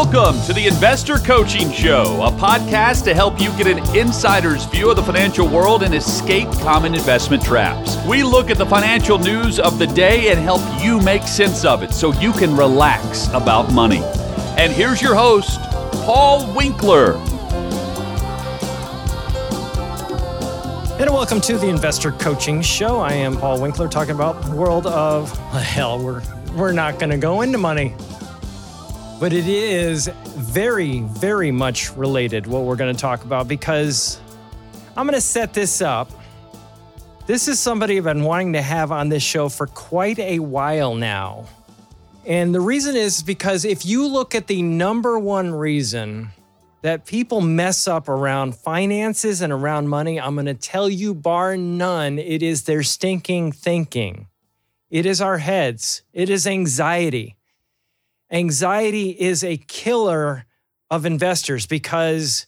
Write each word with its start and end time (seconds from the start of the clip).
Welcome 0.00 0.40
to 0.46 0.52
the 0.52 0.68
Investor 0.68 1.16
Coaching 1.18 1.72
Show, 1.72 2.22
a 2.22 2.30
podcast 2.30 3.02
to 3.02 3.14
help 3.14 3.40
you 3.40 3.50
get 3.58 3.66
an 3.66 3.78
insider's 3.96 4.64
view 4.64 4.90
of 4.90 4.96
the 4.96 5.02
financial 5.02 5.48
world 5.48 5.82
and 5.82 5.92
escape 5.92 6.48
common 6.60 6.94
investment 6.94 7.42
traps. 7.42 7.96
We 8.06 8.22
look 8.22 8.48
at 8.48 8.58
the 8.58 8.64
financial 8.64 9.18
news 9.18 9.58
of 9.58 9.80
the 9.80 9.88
day 9.88 10.30
and 10.30 10.38
help 10.38 10.60
you 10.80 11.00
make 11.00 11.24
sense 11.24 11.64
of 11.64 11.82
it 11.82 11.92
so 11.92 12.12
you 12.20 12.30
can 12.32 12.56
relax 12.56 13.26
about 13.34 13.72
money. 13.72 14.00
And 14.56 14.72
here's 14.72 15.02
your 15.02 15.16
host, 15.16 15.60
Paul 16.04 16.54
Winkler. 16.54 17.14
And 21.00 21.10
welcome 21.10 21.40
to 21.40 21.58
the 21.58 21.68
Investor 21.68 22.12
Coaching 22.12 22.62
Show. 22.62 23.00
I 23.00 23.14
am 23.14 23.36
Paul 23.36 23.60
Winkler 23.60 23.88
talking 23.88 24.14
about 24.14 24.42
the 24.42 24.54
world 24.54 24.86
of 24.86 25.36
hell. 25.50 25.98
We're 25.98 26.22
we're 26.54 26.72
not 26.72 27.00
going 27.00 27.10
to 27.10 27.18
go 27.18 27.42
into 27.42 27.58
money, 27.58 27.94
but 29.20 29.32
it 29.32 29.48
is 29.48 30.08
very, 30.36 31.00
very 31.00 31.50
much 31.50 31.90
related 31.96 32.46
what 32.46 32.62
we're 32.62 32.76
going 32.76 32.94
to 32.94 33.00
talk 33.00 33.24
about 33.24 33.48
because 33.48 34.20
I'm 34.96 35.06
going 35.06 35.14
to 35.14 35.20
set 35.20 35.52
this 35.52 35.82
up. 35.82 36.10
This 37.26 37.48
is 37.48 37.58
somebody 37.58 37.98
I've 37.98 38.04
been 38.04 38.22
wanting 38.22 38.52
to 38.52 38.62
have 38.62 38.92
on 38.92 39.08
this 39.08 39.22
show 39.22 39.48
for 39.48 39.66
quite 39.66 40.18
a 40.18 40.38
while 40.38 40.94
now. 40.94 41.46
And 42.24 42.54
the 42.54 42.60
reason 42.60 42.94
is 42.94 43.22
because 43.22 43.64
if 43.64 43.84
you 43.84 44.06
look 44.06 44.34
at 44.34 44.46
the 44.46 44.62
number 44.62 45.18
one 45.18 45.52
reason 45.52 46.30
that 46.82 47.04
people 47.04 47.40
mess 47.40 47.88
up 47.88 48.08
around 48.08 48.54
finances 48.54 49.40
and 49.40 49.52
around 49.52 49.88
money, 49.88 50.20
I'm 50.20 50.34
going 50.34 50.46
to 50.46 50.54
tell 50.54 50.88
you, 50.88 51.12
bar 51.12 51.56
none, 51.56 52.18
it 52.18 52.42
is 52.42 52.64
their 52.64 52.82
stinking 52.84 53.52
thinking. 53.52 54.28
It 54.90 55.06
is 55.06 55.20
our 55.20 55.38
heads, 55.38 56.02
it 56.12 56.30
is 56.30 56.46
anxiety. 56.46 57.37
Anxiety 58.30 59.10
is 59.10 59.42
a 59.42 59.56
killer 59.56 60.44
of 60.90 61.06
investors 61.06 61.66
because 61.66 62.46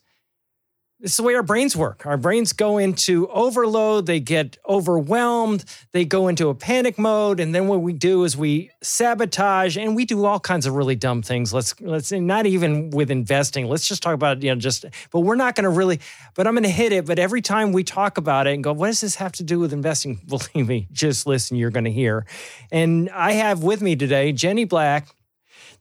this 1.00 1.12
is 1.12 1.16
the 1.16 1.22
way 1.22 1.34
our 1.34 1.42
brains 1.42 1.74
work. 1.74 2.04
Our 2.04 2.18
brains 2.18 2.52
go 2.52 2.76
into 2.76 3.26
overload, 3.28 4.04
they 4.04 4.20
get 4.20 4.58
overwhelmed, 4.68 5.64
they 5.92 6.04
go 6.04 6.28
into 6.28 6.50
a 6.50 6.54
panic 6.54 6.98
mode, 6.98 7.40
and 7.40 7.54
then 7.54 7.68
what 7.68 7.80
we 7.80 7.94
do 7.94 8.24
is 8.24 8.36
we 8.36 8.70
sabotage 8.82 9.78
and 9.78 9.96
we 9.96 10.04
do 10.04 10.26
all 10.26 10.38
kinds 10.38 10.66
of 10.66 10.74
really 10.74 10.96
dumb 10.96 11.22
things. 11.22 11.54
Let's 11.54 11.80
let's 11.80 12.12
not 12.12 12.44
even 12.44 12.90
with 12.90 13.10
investing. 13.10 13.66
Let's 13.66 13.88
just 13.88 14.02
talk 14.02 14.12
about, 14.12 14.42
you 14.42 14.50
know, 14.50 14.60
just 14.60 14.84
but 15.10 15.20
we're 15.20 15.36
not 15.36 15.54
going 15.54 15.64
to 15.64 15.70
really 15.70 16.00
but 16.34 16.46
I'm 16.46 16.52
going 16.52 16.64
to 16.64 16.68
hit 16.68 16.92
it, 16.92 17.06
but 17.06 17.18
every 17.18 17.40
time 17.40 17.72
we 17.72 17.82
talk 17.82 18.18
about 18.18 18.46
it 18.46 18.52
and 18.52 18.62
go, 18.62 18.74
what 18.74 18.88
does 18.88 19.00
this 19.00 19.14
have 19.14 19.32
to 19.32 19.42
do 19.42 19.58
with 19.58 19.72
investing? 19.72 20.20
Believe 20.28 20.68
me, 20.68 20.86
just 20.92 21.26
listen, 21.26 21.56
you're 21.56 21.70
going 21.70 21.84
to 21.84 21.90
hear. 21.90 22.26
And 22.70 23.08
I 23.08 23.32
have 23.32 23.62
with 23.62 23.80
me 23.80 23.96
today 23.96 24.32
Jenny 24.32 24.66
Black 24.66 25.08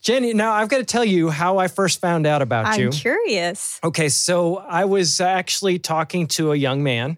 Jenny, 0.01 0.33
now 0.33 0.53
I've 0.53 0.69
got 0.69 0.77
to 0.77 0.85
tell 0.85 1.03
you 1.03 1.29
how 1.29 1.57
I 1.57 1.67
first 1.67 1.99
found 1.99 2.25
out 2.25 2.41
about 2.41 2.65
I'm 2.65 2.79
you. 2.79 2.85
I'm 2.87 2.91
curious. 2.91 3.79
Okay, 3.83 4.09
so 4.09 4.57
I 4.57 4.85
was 4.85 5.19
actually 5.19 5.79
talking 5.79 6.27
to 6.27 6.51
a 6.51 6.55
young 6.55 6.83
man, 6.83 7.17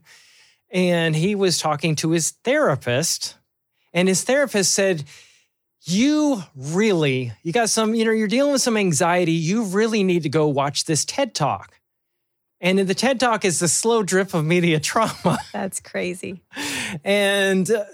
and 0.71 1.15
he 1.15 1.35
was 1.35 1.59
talking 1.59 1.95
to 1.97 2.11
his 2.11 2.31
therapist, 2.43 3.35
and 3.93 4.07
his 4.07 4.23
therapist 4.23 4.73
said, 4.73 5.03
you 5.83 6.43
really, 6.55 7.31
you 7.43 7.51
got 7.51 7.69
some, 7.69 7.95
you 7.95 8.05
know, 8.05 8.11
you're 8.11 8.27
dealing 8.27 8.51
with 8.51 8.61
some 8.61 8.77
anxiety. 8.77 9.31
You 9.31 9.63
really 9.63 10.03
need 10.03 10.23
to 10.23 10.29
go 10.29 10.47
watch 10.47 10.85
this 10.85 11.05
TED 11.05 11.33
Talk. 11.33 11.79
And 12.59 12.77
the 12.77 12.93
TED 12.93 13.19
Talk 13.19 13.43
is 13.43 13.59
the 13.59 13.67
slow 13.67 14.03
drip 14.03 14.33
of 14.35 14.45
media 14.45 14.79
trauma. 14.81 15.39
That's 15.51 15.79
crazy. 15.79 16.43
and 17.03 17.69
uh, 17.69 17.85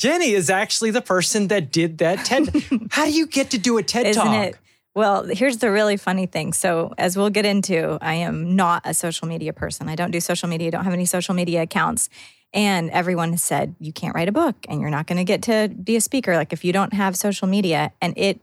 Jenny 0.00 0.30
is 0.30 0.48
actually 0.48 0.92
the 0.92 1.02
person 1.02 1.48
that 1.48 1.70
did 1.70 1.98
that 1.98 2.24
TED. 2.24 2.48
How 2.90 3.04
do 3.04 3.12
you 3.12 3.26
get 3.26 3.50
to 3.50 3.58
do 3.58 3.76
a 3.76 3.82
TED 3.82 4.06
Isn't 4.06 4.22
Talk? 4.24 4.46
It? 4.46 4.56
Well, 4.94 5.24
here's 5.24 5.58
the 5.58 5.70
really 5.70 5.98
funny 5.98 6.24
thing. 6.24 6.54
So, 6.54 6.94
as 6.96 7.18
we'll 7.18 7.28
get 7.28 7.44
into, 7.44 7.98
I 8.00 8.14
am 8.14 8.56
not 8.56 8.80
a 8.86 8.94
social 8.94 9.28
media 9.28 9.52
person. 9.52 9.90
I 9.90 9.96
don't 9.96 10.10
do 10.10 10.18
social 10.18 10.48
media, 10.48 10.68
I 10.68 10.70
don't 10.70 10.84
have 10.84 10.94
any 10.94 11.04
social 11.04 11.34
media 11.34 11.60
accounts. 11.60 12.08
And 12.54 12.88
everyone 12.90 13.32
has 13.32 13.42
said, 13.42 13.74
you 13.78 13.92
can't 13.92 14.14
write 14.14 14.28
a 14.30 14.32
book 14.32 14.56
and 14.70 14.80
you're 14.80 14.88
not 14.88 15.06
going 15.06 15.18
to 15.18 15.24
get 15.24 15.42
to 15.42 15.68
be 15.68 15.96
a 15.96 16.00
speaker. 16.00 16.34
Like, 16.34 16.54
if 16.54 16.64
you 16.64 16.72
don't 16.72 16.94
have 16.94 17.14
social 17.14 17.46
media. 17.46 17.92
And 18.00 18.14
it 18.16 18.40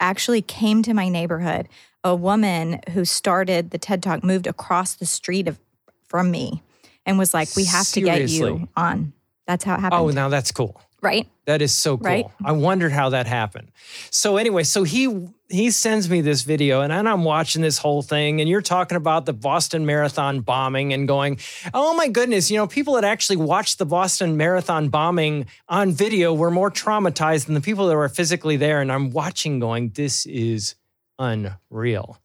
actually 0.00 0.42
came 0.42 0.82
to 0.82 0.94
my 0.94 1.08
neighborhood. 1.08 1.68
A 2.02 2.16
woman 2.16 2.80
who 2.92 3.04
started 3.04 3.70
the 3.70 3.78
TED 3.78 4.02
Talk 4.02 4.24
moved 4.24 4.48
across 4.48 4.96
the 4.96 5.06
street 5.06 5.46
of, 5.46 5.60
from 6.08 6.32
me 6.32 6.60
and 7.06 7.18
was 7.18 7.32
like, 7.32 7.54
we 7.54 7.66
have 7.66 7.86
Seriously? 7.86 8.38
to 8.38 8.54
get 8.54 8.60
you 8.60 8.68
on. 8.76 9.12
That's 9.46 9.64
how 9.64 9.74
it 9.74 9.78
oh, 9.78 9.80
happened. 9.80 10.00
Oh, 10.00 10.10
now 10.10 10.28
that's 10.28 10.50
cool. 10.50 10.80
Right? 11.00 11.28
That 11.46 11.62
is 11.62 11.72
so 11.72 11.96
cool. 11.96 12.06
Right? 12.06 12.26
I 12.44 12.52
wondered 12.52 12.92
how 12.92 13.10
that 13.10 13.26
happened. 13.26 13.70
So 14.10 14.36
anyway, 14.36 14.64
so 14.64 14.82
he 14.82 15.28
he 15.48 15.70
sends 15.70 16.10
me 16.10 16.20
this 16.20 16.42
video 16.42 16.82
and 16.82 16.92
I'm 16.92 17.24
watching 17.24 17.62
this 17.62 17.78
whole 17.78 18.02
thing 18.02 18.40
and 18.40 18.50
you're 18.50 18.60
talking 18.60 18.96
about 18.96 19.24
the 19.24 19.32
Boston 19.32 19.86
Marathon 19.86 20.40
bombing 20.40 20.92
and 20.92 21.08
going, 21.08 21.38
"Oh 21.72 21.94
my 21.94 22.08
goodness, 22.08 22.50
you 22.50 22.58
know, 22.58 22.66
people 22.66 22.94
that 22.94 23.04
actually 23.04 23.36
watched 23.36 23.78
the 23.78 23.86
Boston 23.86 24.36
Marathon 24.36 24.88
bombing 24.88 25.46
on 25.68 25.92
video 25.92 26.34
were 26.34 26.50
more 26.50 26.70
traumatized 26.70 27.46
than 27.46 27.54
the 27.54 27.60
people 27.60 27.86
that 27.88 27.96
were 27.96 28.08
physically 28.08 28.56
there." 28.56 28.80
And 28.80 28.92
I'm 28.92 29.10
watching 29.10 29.58
going, 29.58 29.90
"This 29.90 30.26
is 30.26 30.74
unreal." 31.18 32.18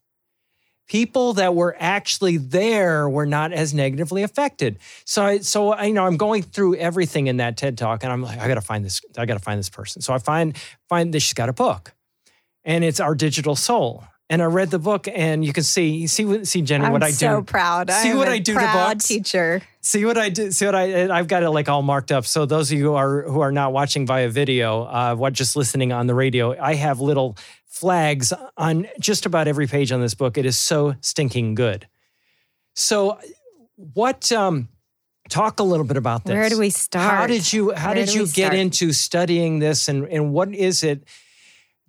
People 0.93 1.33
that 1.33 1.55
were 1.55 1.75
actually 1.79 2.37
there 2.37 3.09
were 3.09 3.25
not 3.25 3.51
as 3.51 3.73
negatively 3.73 4.21
affected. 4.21 4.77
So, 5.05 5.25
I, 5.25 5.39
so 5.39 5.71
I, 5.71 5.85
you 5.85 5.93
know, 5.93 6.05
I'm 6.05 6.17
going 6.17 6.43
through 6.43 6.75
everything 6.75 7.25
in 7.25 7.37
that 7.37 7.57
TED 7.57 7.79
talk, 7.79 8.03
and 8.03 8.13
I'm 8.13 8.21
like, 8.21 8.37
I 8.37 8.47
got 8.47 8.55
to 8.55 8.61
find 8.61 8.85
this. 8.85 9.01
I 9.17 9.25
got 9.25 9.33
to 9.33 9.39
find 9.39 9.57
this 9.57 9.71
person. 9.71 10.03
So 10.03 10.13
I 10.13 10.19
find 10.19 10.55
find 10.87 11.11
that 11.15 11.21
she's 11.21 11.33
got 11.33 11.49
a 11.49 11.53
book, 11.53 11.95
and 12.63 12.83
it's 12.83 12.99
Our 12.99 13.15
Digital 13.15 13.55
Soul. 13.55 14.03
And 14.29 14.41
I 14.41 14.45
read 14.45 14.69
the 14.71 14.79
book, 14.79 15.07
and 15.07 15.43
you 15.43 15.51
can 15.51 15.63
see 15.63 16.05
see 16.05 16.25
what, 16.25 16.47
see 16.47 16.61
Jenny 16.61 16.85
I'm 16.85 16.91
what 16.91 17.01
I 17.03 17.09
do. 17.09 17.15
so 17.15 17.41
proud. 17.41 17.89
See 17.89 18.11
I'm 18.11 18.17
what 18.17 18.27
I 18.27 18.37
do 18.37 18.53
to 18.53 18.59
proud 18.59 18.93
books? 18.93 19.07
teacher. 19.07 19.63
See 19.81 20.05
what 20.05 20.17
I 20.17 20.29
did. 20.29 20.53
See 20.53 20.65
what 20.65 20.75
I 20.75 21.09
I've 21.09 21.27
got 21.27 21.41
it 21.41 21.49
like 21.49 21.69
all 21.69 21.81
marked 21.81 22.11
up. 22.11 22.25
So 22.25 22.45
those 22.45 22.71
of 22.71 22.77
you 22.77 22.85
who 22.85 22.93
are 22.93 23.23
who 23.23 23.41
are 23.41 23.51
not 23.51 23.73
watching 23.73 24.05
via 24.05 24.29
video, 24.29 24.83
uh, 24.83 25.15
what 25.15 25.33
just 25.33 25.55
listening 25.55 25.91
on 25.91 26.05
the 26.05 26.15
radio, 26.15 26.55
I 26.59 26.75
have 26.75 27.01
little 27.01 27.35
flags 27.73 28.31
on 28.55 28.87
just 28.99 29.25
about 29.25 29.47
every 29.47 29.65
page 29.65 29.91
on 29.91 29.99
this 29.99 30.13
book. 30.13 30.37
It 30.37 30.45
is 30.45 30.57
so 30.57 30.95
stinking 31.01 31.55
good. 31.55 31.87
So, 32.75 33.19
what? 33.75 34.31
Um, 34.31 34.69
talk 35.29 35.59
a 35.59 35.63
little 35.63 35.85
bit 35.85 35.97
about 35.97 36.23
this. 36.23 36.33
Where 36.33 36.49
do 36.49 36.59
we 36.59 36.69
start? 36.69 37.11
How 37.11 37.27
did 37.27 37.51
you 37.51 37.71
How 37.71 37.93
Where 37.93 38.05
did 38.05 38.13
you 38.13 38.27
get 38.27 38.53
into 38.53 38.93
studying 38.93 39.59
this, 39.59 39.87
and 39.87 40.07
and 40.07 40.31
what 40.31 40.53
is 40.53 40.83
it 40.83 41.03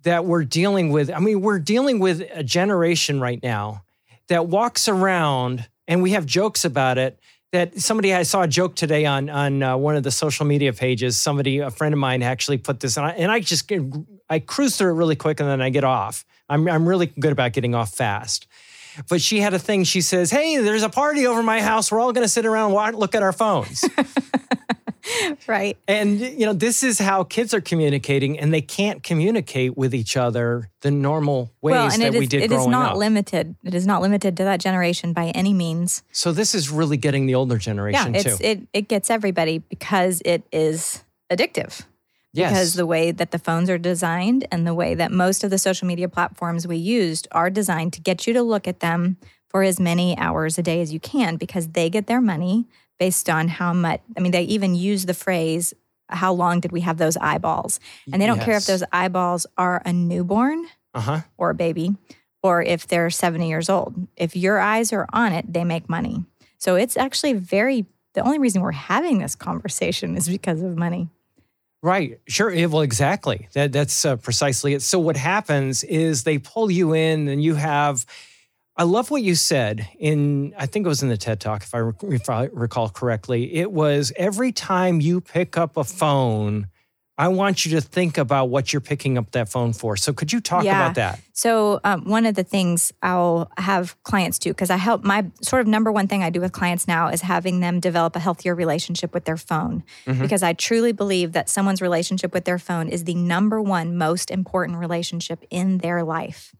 that 0.01 0.25
we're 0.25 0.43
dealing 0.43 0.91
with? 0.91 1.11
I 1.11 1.19
mean, 1.19 1.41
we're 1.41 1.59
dealing 1.59 1.99
with 1.99 2.21
a 2.33 2.43
generation 2.43 3.21
right 3.21 3.41
now 3.41 3.83
that 4.27 4.47
walks 4.47 4.87
around, 4.87 5.67
and 5.87 6.01
we 6.01 6.11
have 6.11 6.25
jokes 6.25 6.65
about 6.65 6.97
it. 6.97 7.19
That 7.51 7.79
somebody 7.79 8.13
I 8.13 8.23
saw 8.23 8.41
a 8.41 8.47
joke 8.47 8.75
today 8.75 9.05
on 9.05 9.29
on 9.29 9.61
uh, 9.61 9.77
one 9.77 9.95
of 9.95 10.03
the 10.03 10.11
social 10.11 10.45
media 10.45 10.73
pages. 10.73 11.17
Somebody, 11.17 11.59
a 11.59 11.69
friend 11.69 11.93
of 11.93 11.99
mine, 11.99 12.23
actually 12.23 12.57
put 12.57 12.79
this, 12.79 12.97
and 12.97 13.05
I, 13.05 13.11
and 13.11 13.31
I 13.31 13.39
just 13.39 13.71
I 14.29 14.39
cruise 14.39 14.77
through 14.77 14.91
it 14.91 14.95
really 14.95 15.15
quick, 15.15 15.39
and 15.39 15.49
then 15.49 15.61
I 15.61 15.69
get 15.69 15.83
off. 15.83 16.25
I'm 16.49 16.67
I'm 16.67 16.87
really 16.87 17.07
good 17.07 17.31
about 17.31 17.53
getting 17.53 17.75
off 17.75 17.93
fast. 17.93 18.47
But 19.09 19.21
she 19.21 19.39
had 19.41 19.53
a 19.53 19.59
thing. 19.59 19.83
She 19.83 20.01
says, 20.01 20.31
"Hey, 20.31 20.57
there's 20.57 20.83
a 20.83 20.89
party 20.89 21.27
over 21.27 21.43
my 21.43 21.61
house. 21.61 21.91
We're 21.91 21.99
all 21.99 22.13
going 22.13 22.23
to 22.25 22.29
sit 22.31 22.45
around 22.45 22.73
and 22.75 22.95
look 22.97 23.13
at 23.15 23.23
our 23.23 23.33
phones." 23.33 23.83
Right. 25.47 25.77
And 25.87 26.19
you 26.19 26.47
know, 26.47 26.53
this 26.53 26.81
is 26.81 26.97
how 26.97 27.23
kids 27.23 27.53
are 27.53 27.61
communicating, 27.61 28.39
and 28.39 28.51
they 28.51 28.61
can't 28.61 29.03
communicate 29.03 29.77
with 29.77 29.93
each 29.93 30.17
other 30.17 30.71
the 30.81 30.89
normal 30.89 31.51
ways 31.61 31.73
well, 31.73 31.91
and 31.91 32.01
that 32.01 32.15
it 32.15 32.17
we 32.17 32.23
is 32.25 32.29
did 32.29 32.41
it 32.43 32.47
growing 32.47 32.63
is 32.63 32.67
not 32.67 32.91
up. 32.93 32.97
limited. 32.97 33.55
It 33.63 33.75
is 33.75 33.85
not 33.85 34.01
limited 34.01 34.35
to 34.37 34.43
that 34.45 34.59
generation 34.59 35.13
by 35.13 35.27
any 35.27 35.53
means. 35.53 36.01
so 36.11 36.31
this 36.31 36.55
is 36.55 36.71
really 36.71 36.97
getting 36.97 37.27
the 37.27 37.35
older 37.35 37.55
Yeah, 37.55 37.59
generation 37.59 38.15
it's 38.15 38.23
too. 38.23 38.37
it 38.41 38.67
it 38.73 38.87
gets 38.87 39.11
everybody 39.11 39.59
because 39.59 40.23
it 40.25 40.41
is 40.51 41.03
addictive. 41.31 41.85
Yes, 42.35 42.51
Because 42.51 42.73
the 42.73 42.85
way 42.85 43.11
that 43.11 43.31
the 43.31 43.39
phones 43.39 43.69
are 43.69 43.77
designed 43.77 44.47
and 44.51 44.65
the 44.65 44.73
way 44.73 44.95
that 44.95 45.11
most 45.11 45.43
of 45.43 45.49
the 45.49 45.57
social 45.57 45.87
media 45.87 46.09
platforms 46.09 46.67
we 46.67 46.77
used 46.77 47.27
are 47.31 47.49
designed 47.49 47.93
to 47.93 48.01
get 48.01 48.27
you 48.27 48.33
to 48.33 48.43
look 48.43 48.67
at 48.67 48.79
them 48.79 49.17
for 49.49 49.63
as 49.63 49.79
many 49.79 50.17
hours 50.17 50.57
a 50.57 50.61
day 50.61 50.81
as 50.81 50.91
you 50.91 50.99
can 50.99 51.37
because 51.37 51.69
they 51.69 51.89
get 51.89 52.07
their 52.07 52.21
money 52.21 52.67
based 52.99 53.29
on 53.29 53.47
how 53.47 53.73
much 53.73 54.01
I 54.17 54.19
mean 54.19 54.31
they 54.31 54.43
even 54.43 54.75
use 54.75 55.05
the 55.05 55.13
phrase 55.13 55.73
how 56.09 56.33
long 56.33 56.59
did 56.59 56.71
we 56.71 56.81
have 56.81 56.97
those 56.97 57.17
eyeballs? 57.17 57.79
And 58.11 58.21
they 58.21 58.27
don't 58.27 58.39
care 58.41 58.57
if 58.57 58.65
those 58.65 58.83
eyeballs 58.91 59.47
are 59.57 59.81
a 59.85 59.91
newborn 59.91 60.65
uh 60.93 61.01
huh. 61.01 61.21
or 61.37 61.49
a 61.49 61.55
baby 61.55 61.95
or 62.43 62.61
if 62.61 62.85
they're 62.87 63.09
70 63.09 63.47
years 63.47 63.69
old. 63.69 64.07
If 64.15 64.35
your 64.35 64.59
eyes 64.59 64.93
are 64.93 65.07
on 65.11 65.33
it, 65.33 65.51
they 65.51 65.63
make 65.63 65.89
money. 65.89 66.23
So 66.59 66.75
it's 66.75 66.95
actually 66.95 67.33
very, 67.33 67.85
the 68.13 68.21
only 68.21 68.37
reason 68.37 68.61
we're 68.61 68.71
having 68.71 69.17
this 69.17 69.35
conversation 69.35 70.15
is 70.15 70.29
because 70.29 70.61
of 70.61 70.77
money. 70.77 71.09
Right. 71.85 72.19
Sure. 72.27 72.51
Yeah, 72.51 72.65
Well, 72.65 72.81
exactly. 72.81 73.47
That 73.53 73.71
that's 73.71 74.05
uh, 74.05 74.15
precisely 74.15 74.73
it. 74.73 74.81
So 74.81 74.97
what 74.97 75.15
happens 75.15 75.83
is 75.83 76.23
they 76.23 76.39
pull 76.39 76.71
you 76.71 76.93
in, 76.93 77.27
and 77.27 77.43
you 77.43 77.53
have. 77.53 78.07
I 78.75 78.83
love 78.83 79.11
what 79.11 79.21
you 79.21 79.35
said 79.35 79.87
in. 79.99 80.55
I 80.57 80.65
think 80.65 80.87
it 80.87 80.89
was 80.89 81.03
in 81.03 81.09
the 81.09 81.15
TED 81.15 81.39
Talk, 81.39 81.61
if 81.61 81.75
I, 81.75 81.91
if 82.07 82.27
I 82.27 82.45
recall 82.53 82.89
correctly. 82.89 83.53
It 83.53 83.71
was 83.71 84.11
every 84.15 84.51
time 84.51 84.99
you 84.99 85.21
pick 85.21 85.59
up 85.59 85.77
a 85.77 85.83
phone, 85.83 86.69
I 87.17 87.29
want 87.29 87.65
you 87.65 87.71
to 87.71 87.81
think 87.81 88.17
about 88.17 88.49
what 88.49 88.73
you're 88.73 88.81
picking 88.81 89.17
up 89.17 89.31
that 89.31 89.47
phone 89.47 89.71
for. 89.71 89.95
So 89.95 90.11
could 90.11 90.33
you 90.33 90.41
talk 90.41 90.65
Yeah. 90.65 90.81
about 90.81 90.95
that? 90.95 91.19
So, 91.31 91.79
um, 91.85 92.03
one 92.05 92.25
of 92.25 92.35
the 92.35 92.43
things 92.43 92.91
I'll 93.01 93.49
have 93.57 93.95
clients 94.03 94.37
do, 94.37 94.49
because 94.49 94.69
I 94.69 94.75
help 94.75 95.03
my 95.03 95.25
sort 95.41 95.61
of 95.61 95.67
number 95.67 95.91
one 95.91 96.07
thing 96.07 96.23
I 96.23 96.29
do 96.29 96.41
with 96.41 96.51
clients 96.51 96.87
now 96.87 97.07
is 97.07 97.21
having 97.21 97.61
them 97.61 97.79
develop 97.79 98.15
a 98.17 98.19
healthier 98.19 98.53
relationship 98.53 99.13
with 99.13 99.23
their 99.25 99.37
phone. 99.37 99.83
Because 100.05 100.43
I 100.43 100.53
truly 100.53 100.91
believe 100.91 101.31
that 101.31 101.49
someone's 101.49 101.81
relationship 101.81 102.33
with 102.33 102.43
their 102.45 102.59
phone 102.59 102.89
is 102.89 103.05
the 103.05 103.15
number 103.15 103.61
one 103.61 103.97
most 103.97 104.29
important 104.29 104.77
relationship 104.79 105.43
in 105.49 105.77
their 105.79 106.03
life. 106.03 106.53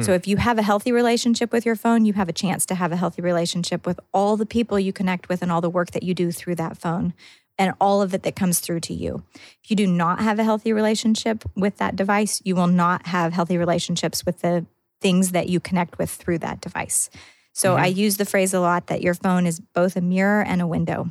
So, 0.00 0.12
if 0.12 0.26
you 0.26 0.36
have 0.36 0.58
a 0.58 0.62
healthy 0.62 0.92
relationship 0.92 1.50
with 1.50 1.64
your 1.64 1.76
phone, 1.76 2.04
you 2.04 2.12
have 2.12 2.28
a 2.28 2.32
chance 2.32 2.66
to 2.66 2.74
have 2.74 2.92
a 2.92 2.96
healthy 2.96 3.22
relationship 3.22 3.86
with 3.86 3.98
all 4.12 4.36
the 4.36 4.44
people 4.44 4.78
you 4.78 4.92
connect 4.92 5.30
with 5.30 5.40
and 5.42 5.50
all 5.50 5.62
the 5.62 5.70
work 5.70 5.92
that 5.92 6.02
you 6.02 6.12
do 6.12 6.30
through 6.30 6.56
that 6.56 6.76
phone 6.76 7.14
and 7.58 7.74
all 7.80 8.00
of 8.02 8.14
it 8.14 8.22
that 8.22 8.36
comes 8.36 8.60
through 8.60 8.80
to 8.80 8.94
you. 8.94 9.24
If 9.62 9.70
you 9.70 9.76
do 9.76 9.86
not 9.86 10.20
have 10.20 10.38
a 10.38 10.44
healthy 10.44 10.72
relationship 10.72 11.44
with 11.56 11.76
that 11.78 11.96
device, 11.96 12.40
you 12.44 12.54
will 12.54 12.66
not 12.68 13.06
have 13.08 13.32
healthy 13.32 13.58
relationships 13.58 14.24
with 14.24 14.40
the 14.40 14.64
things 15.00 15.32
that 15.32 15.48
you 15.48 15.60
connect 15.60 15.98
with 15.98 16.10
through 16.10 16.38
that 16.38 16.60
device. 16.60 17.10
So 17.52 17.74
I 17.76 17.86
use 17.86 18.18
the 18.18 18.24
phrase 18.24 18.54
a 18.54 18.60
lot 18.60 18.86
that 18.86 19.02
your 19.02 19.14
phone 19.14 19.44
is 19.44 19.58
both 19.58 19.96
a 19.96 20.00
mirror 20.00 20.42
and 20.42 20.62
a 20.62 20.66
window. 20.66 21.10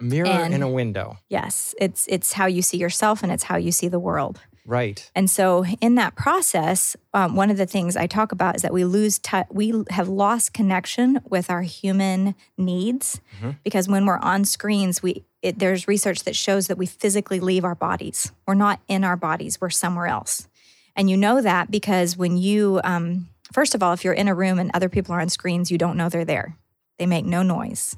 A 0.00 0.04
mirror 0.04 0.26
And- 0.26 0.54
and 0.54 0.62
a 0.62 0.68
window. 0.68 1.18
Yes, 1.28 1.74
it's 1.80 2.06
it's 2.08 2.32
how 2.32 2.46
you 2.46 2.62
see 2.62 2.78
yourself 2.78 3.22
and 3.22 3.30
it's 3.30 3.44
how 3.44 3.56
you 3.56 3.70
see 3.72 3.86
the 3.88 3.98
world. 4.00 4.40
Right. 4.66 5.10
And 5.14 5.30
so, 5.30 5.64
in 5.80 5.94
that 5.94 6.14
process, 6.14 6.94
um, 7.14 7.34
one 7.36 7.50
of 7.50 7.56
the 7.56 7.64
things 7.64 7.96
I 7.96 8.06
talk 8.06 8.32
about 8.32 8.54
is 8.56 8.62
that 8.62 8.72
we 8.72 8.84
lose 8.84 9.18
touch. 9.18 9.46
We 9.50 9.72
have 9.90 10.08
lost 10.08 10.52
connection 10.52 11.20
with 11.24 11.48
our 11.48 11.62
human 11.62 12.34
needs 12.58 13.20
because 13.64 13.88
when 13.88 14.04
we're 14.04 14.18
on 14.18 14.44
screens, 14.44 15.02
we 15.02 15.24
it, 15.42 15.58
there's 15.58 15.88
research 15.88 16.24
that 16.24 16.36
shows 16.36 16.66
that 16.66 16.78
we 16.78 16.86
physically 16.86 17.40
leave 17.40 17.64
our 17.64 17.74
bodies. 17.74 18.32
We're 18.46 18.54
not 18.54 18.80
in 18.88 19.04
our 19.04 19.16
bodies. 19.16 19.60
We're 19.60 19.70
somewhere 19.70 20.06
else. 20.06 20.48
And 20.96 21.08
you 21.08 21.16
know 21.16 21.40
that 21.40 21.70
because 21.70 22.16
when 22.16 22.36
you, 22.36 22.80
um, 22.82 23.28
first 23.52 23.74
of 23.74 23.82
all, 23.82 23.92
if 23.92 24.04
you're 24.04 24.14
in 24.14 24.28
a 24.28 24.34
room 24.34 24.58
and 24.58 24.70
other 24.74 24.88
people 24.88 25.14
are 25.14 25.20
on 25.20 25.28
screens, 25.28 25.70
you 25.70 25.78
don't 25.78 25.96
know 25.96 26.08
they're 26.08 26.24
there. 26.24 26.56
They 26.98 27.06
make 27.06 27.24
no 27.24 27.42
noise. 27.42 27.96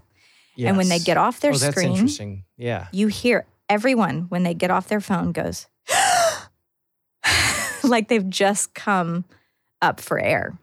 And 0.68 0.76
when 0.76 0.88
they 0.90 0.98
get 0.98 1.16
off 1.16 1.40
their 1.40 1.52
oh, 1.52 1.56
that's 1.56 1.74
screen, 1.74 1.92
interesting. 1.92 2.44
Yeah. 2.58 2.88
you 2.92 3.06
hear 3.06 3.46
everyone 3.70 4.22
when 4.28 4.42
they 4.42 4.52
get 4.52 4.70
off 4.70 4.88
their 4.88 5.00
phone 5.00 5.32
goes 5.32 5.66
like 7.84 8.08
they've 8.08 8.28
just 8.28 8.74
come 8.74 9.24
up 9.80 10.00
for 10.00 10.18
air. 10.18 10.58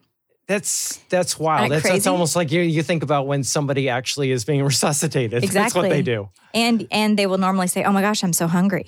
That's 0.48 0.98
that's 1.10 1.38
wild. 1.38 1.72
Isn't 1.72 1.84
That's, 1.84 1.90
that's 1.90 2.08
almost 2.08 2.36
like 2.36 2.52
you 2.52 2.62
you 2.62 2.82
think 2.82 3.04
about 3.04 3.28
when 3.28 3.44
somebody 3.44 3.90
actually 3.90 4.32
is 4.32 4.46
being 4.46 4.64
resuscitated. 4.74 5.44
Exactly. 5.44 5.62
That's 5.62 5.76
what 5.76 5.90
they 5.90 6.02
do. 6.02 6.30
And 6.54 6.88
and 6.90 7.20
they 7.20 7.28
will 7.28 7.38
normally 7.38 7.68
say, 7.68 7.84
"Oh 7.84 7.92
my 7.92 8.02
gosh, 8.02 8.24
I'm 8.24 8.34
so 8.34 8.48
hungry." 8.48 8.86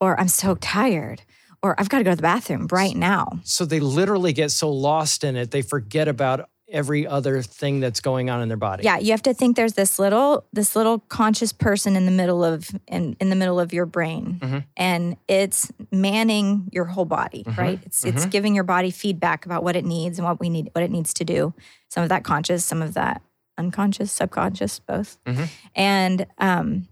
Or 0.00 0.18
"I'm 0.20 0.28
so 0.28 0.54
tired." 0.56 1.22
Or 1.62 1.78
"I've 1.80 1.88
got 1.88 1.98
to 1.98 2.04
go 2.04 2.10
to 2.10 2.16
the 2.16 2.22
bathroom 2.22 2.68
right 2.70 2.94
now." 2.94 3.40
So 3.44 3.64
they 3.64 3.80
literally 3.80 4.34
get 4.34 4.50
so 4.50 4.70
lost 4.70 5.24
in 5.24 5.34
it 5.36 5.50
they 5.50 5.62
forget 5.62 6.08
about 6.08 6.48
every 6.72 7.06
other 7.06 7.42
thing 7.42 7.78
that's 7.80 8.00
going 8.00 8.30
on 8.30 8.40
in 8.42 8.48
their 8.48 8.56
body. 8.56 8.82
Yeah, 8.84 8.98
you 8.98 9.10
have 9.12 9.22
to 9.22 9.34
think 9.34 9.56
there's 9.56 9.74
this 9.74 9.98
little 9.98 10.44
this 10.52 10.74
little 10.74 10.98
conscious 10.98 11.52
person 11.52 11.94
in 11.96 12.04
the 12.06 12.10
middle 12.10 12.42
of 12.44 12.70
in, 12.88 13.16
in 13.20 13.28
the 13.30 13.36
middle 13.36 13.60
of 13.60 13.72
your 13.72 13.86
brain 13.86 14.38
Mhm. 14.42 14.64
and 14.76 15.16
it's 15.28 15.70
manning 15.92 16.68
your 16.72 16.86
whole 16.86 17.04
body, 17.04 17.44
Mhm, 17.44 17.56
right? 17.58 17.80
It's 17.84 18.04
it's 18.04 18.26
giving 18.26 18.54
your 18.54 18.64
body 18.64 18.90
feedback 18.90 19.44
about 19.46 19.62
what 19.62 19.76
it 19.76 19.84
needs 19.84 20.18
and 20.18 20.26
what 20.26 20.40
we 20.40 20.48
need 20.48 20.70
what 20.72 20.82
it 20.82 20.90
needs 20.90 21.12
to 21.14 21.24
do. 21.24 21.52
Some 21.88 22.02
of 22.02 22.08
that 22.08 22.24
conscious, 22.24 22.64
some 22.64 22.82
of 22.82 22.94
that 22.94 23.22
unconscious, 23.58 24.10
subconscious, 24.10 24.78
both. 24.80 25.18
Mhm. 25.26 25.48
And 25.76 26.26
um 26.38 26.88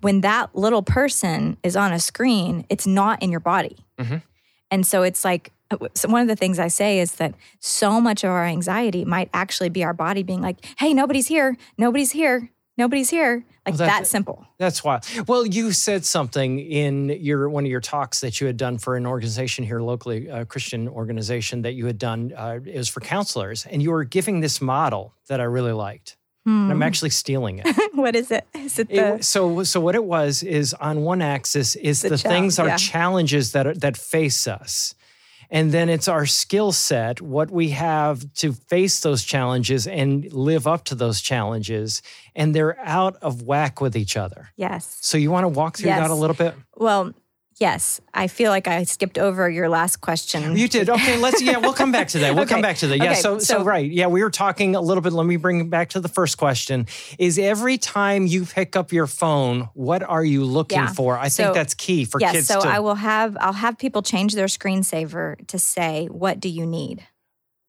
when 0.00 0.20
that 0.22 0.54
little 0.56 0.82
person 0.82 1.56
is 1.62 1.76
on 1.76 1.92
a 1.92 2.00
screen, 2.00 2.64
it's 2.68 2.86
not 2.88 3.22
in 3.22 3.30
your 3.30 3.40
body. 3.40 3.84
Mhm. 4.00 4.22
And 4.70 4.84
so 4.86 5.02
it's 5.02 5.24
like 5.24 5.52
so 5.94 6.08
one 6.08 6.22
of 6.22 6.28
the 6.28 6.36
things 6.36 6.58
I 6.58 6.68
say 6.68 6.98
is 7.00 7.12
that 7.16 7.34
so 7.60 8.00
much 8.00 8.24
of 8.24 8.30
our 8.30 8.44
anxiety 8.44 9.04
might 9.04 9.28
actually 9.34 9.68
be 9.68 9.84
our 9.84 9.94
body 9.94 10.22
being 10.22 10.40
like, 10.42 10.64
"Hey, 10.78 10.94
nobody's 10.94 11.26
here. 11.28 11.56
Nobody's 11.78 12.12
here. 12.12 12.50
Nobody's 12.78 13.10
here." 13.10 13.44
Like 13.66 13.74
Well, 13.74 13.78
that's- 13.86 13.98
that 14.00 14.06
simple. 14.08 14.44
That's 14.58 14.82
why. 14.82 15.00
Well, 15.28 15.46
you 15.46 15.70
said 15.72 16.04
something 16.04 16.58
in 16.58 17.10
your 17.10 17.48
one 17.48 17.64
of 17.64 17.70
your 17.70 17.80
talks 17.80 18.20
that 18.20 18.40
you 18.40 18.46
had 18.46 18.56
done 18.56 18.78
for 18.78 18.96
an 18.96 19.06
organization 19.06 19.64
here 19.64 19.80
locally, 19.80 20.26
a 20.28 20.44
Christian 20.44 20.88
organization 20.88 21.62
that 21.62 21.74
you 21.74 21.86
had 21.86 21.98
done. 21.98 22.32
Uh, 22.36 22.58
it 22.64 22.76
was 22.76 22.88
for 22.88 23.00
counselors, 23.00 23.66
and 23.66 23.82
you 23.82 23.90
were 23.92 24.04
giving 24.04 24.40
this 24.40 24.60
model 24.60 25.14
that 25.28 25.40
I 25.40 25.44
really 25.44 25.72
liked. 25.72 26.16
And 26.44 26.72
I'm 26.72 26.78
Hmm. 26.78 26.82
actually 26.82 27.10
stealing 27.10 27.60
it. 27.64 27.68
what 27.94 28.16
is 28.16 28.32
it? 28.32 28.44
Is 28.52 28.76
it 28.80 28.88
It 28.90 28.96
the 28.96 29.00
w- 29.02 29.22
so 29.22 29.62
so 29.62 29.78
what 29.80 29.94
it 29.94 30.02
was 30.02 30.42
is 30.42 30.74
on 30.74 31.02
one 31.02 31.22
axis 31.22 31.76
is 31.76 32.02
The 32.02 32.08
the, 32.10 32.18
things 32.18 32.58
are 32.58 32.66
yeah. 32.66 32.76
challenges 32.76 33.52
that 33.52 33.64
are, 33.68 33.74
that 33.74 33.96
face 33.96 34.48
us. 34.48 34.96
And 35.52 35.70
then 35.70 35.90
it's 35.90 36.08
our 36.08 36.24
skill 36.24 36.72
set, 36.72 37.20
what 37.20 37.50
we 37.50 37.68
have 37.68 38.24
to 38.36 38.54
face 38.54 39.00
those 39.00 39.22
challenges 39.22 39.86
and 39.86 40.32
live 40.32 40.66
up 40.66 40.84
to 40.84 40.94
those 40.94 41.20
challenges. 41.20 42.00
And 42.34 42.54
they're 42.54 42.80
out 42.80 43.16
of 43.16 43.42
whack 43.42 43.78
with 43.80 43.94
each 43.94 44.16
other. 44.16 44.48
yes? 44.56 44.96
So 45.02 45.18
you 45.18 45.30
want 45.30 45.44
to 45.44 45.48
walk 45.48 45.76
through 45.76 45.90
that 45.90 46.10
a 46.10 46.14
little 46.14 46.34
bit? 46.34 46.54
Well, 46.74 47.12
yes. 47.62 48.00
I 48.12 48.26
feel 48.26 48.50
like 48.50 48.66
I 48.68 48.82
skipped 48.84 49.18
over 49.18 49.48
your 49.48 49.68
last 49.68 50.00
question. 50.00 50.56
You 50.56 50.68
did. 50.68 50.90
Okay, 50.90 51.16
let's 51.18 51.40
yeah, 51.40 51.58
we'll 51.58 51.72
come 51.72 51.92
back 51.92 52.08
to 52.08 52.18
that. 52.18 52.34
We'll 52.34 52.46
come 52.46 52.60
back 52.60 52.76
to 52.78 52.86
that. 52.88 52.98
Yeah, 52.98 53.12
Okay, 53.12 53.14
so, 53.20 53.38
so 53.38 53.58
so- 53.58 53.64
right. 53.64 53.88
Yeah, 53.90 54.08
we 54.08 54.22
were 54.22 54.30
talking 54.30 54.74
a 54.76 54.80
little 54.80 55.00
bit. 55.02 55.12
Let 55.12 55.26
me 55.26 55.36
bring 55.36 55.60
it 55.60 55.70
back 55.70 55.90
to 55.90 56.00
the 56.00 56.08
first 56.08 56.36
question. 56.36 56.86
Is 57.18 57.38
every 57.38 57.78
time 57.78 58.26
you 58.26 58.44
pick 58.44 58.76
up 58.76 58.92
your 58.92 59.06
phone, 59.06 59.68
what 59.74 60.02
are 60.02 60.24
you 60.24 60.44
looking 60.44 60.78
Yeah. 60.78 60.92
for? 60.92 61.16
I 61.16 61.28
So- 61.28 61.44
think 61.44 61.54
that's 61.54 61.74
key 61.74 62.04
for 62.04 62.20
yes. 62.20 62.32
kids 62.32 62.46
So 62.48 62.60
to 62.60 62.68
I 62.68 62.80
will 62.80 62.96
have 62.96 63.36
I'll 63.40 63.52
have 63.66 63.78
people 63.78 64.02
change 64.02 64.34
their 64.34 64.46
screensaver 64.48 65.46
to 65.46 65.58
say, 65.58 66.06
"What 66.10 66.40
do 66.40 66.48
you 66.48 66.66
need?" 66.66 67.06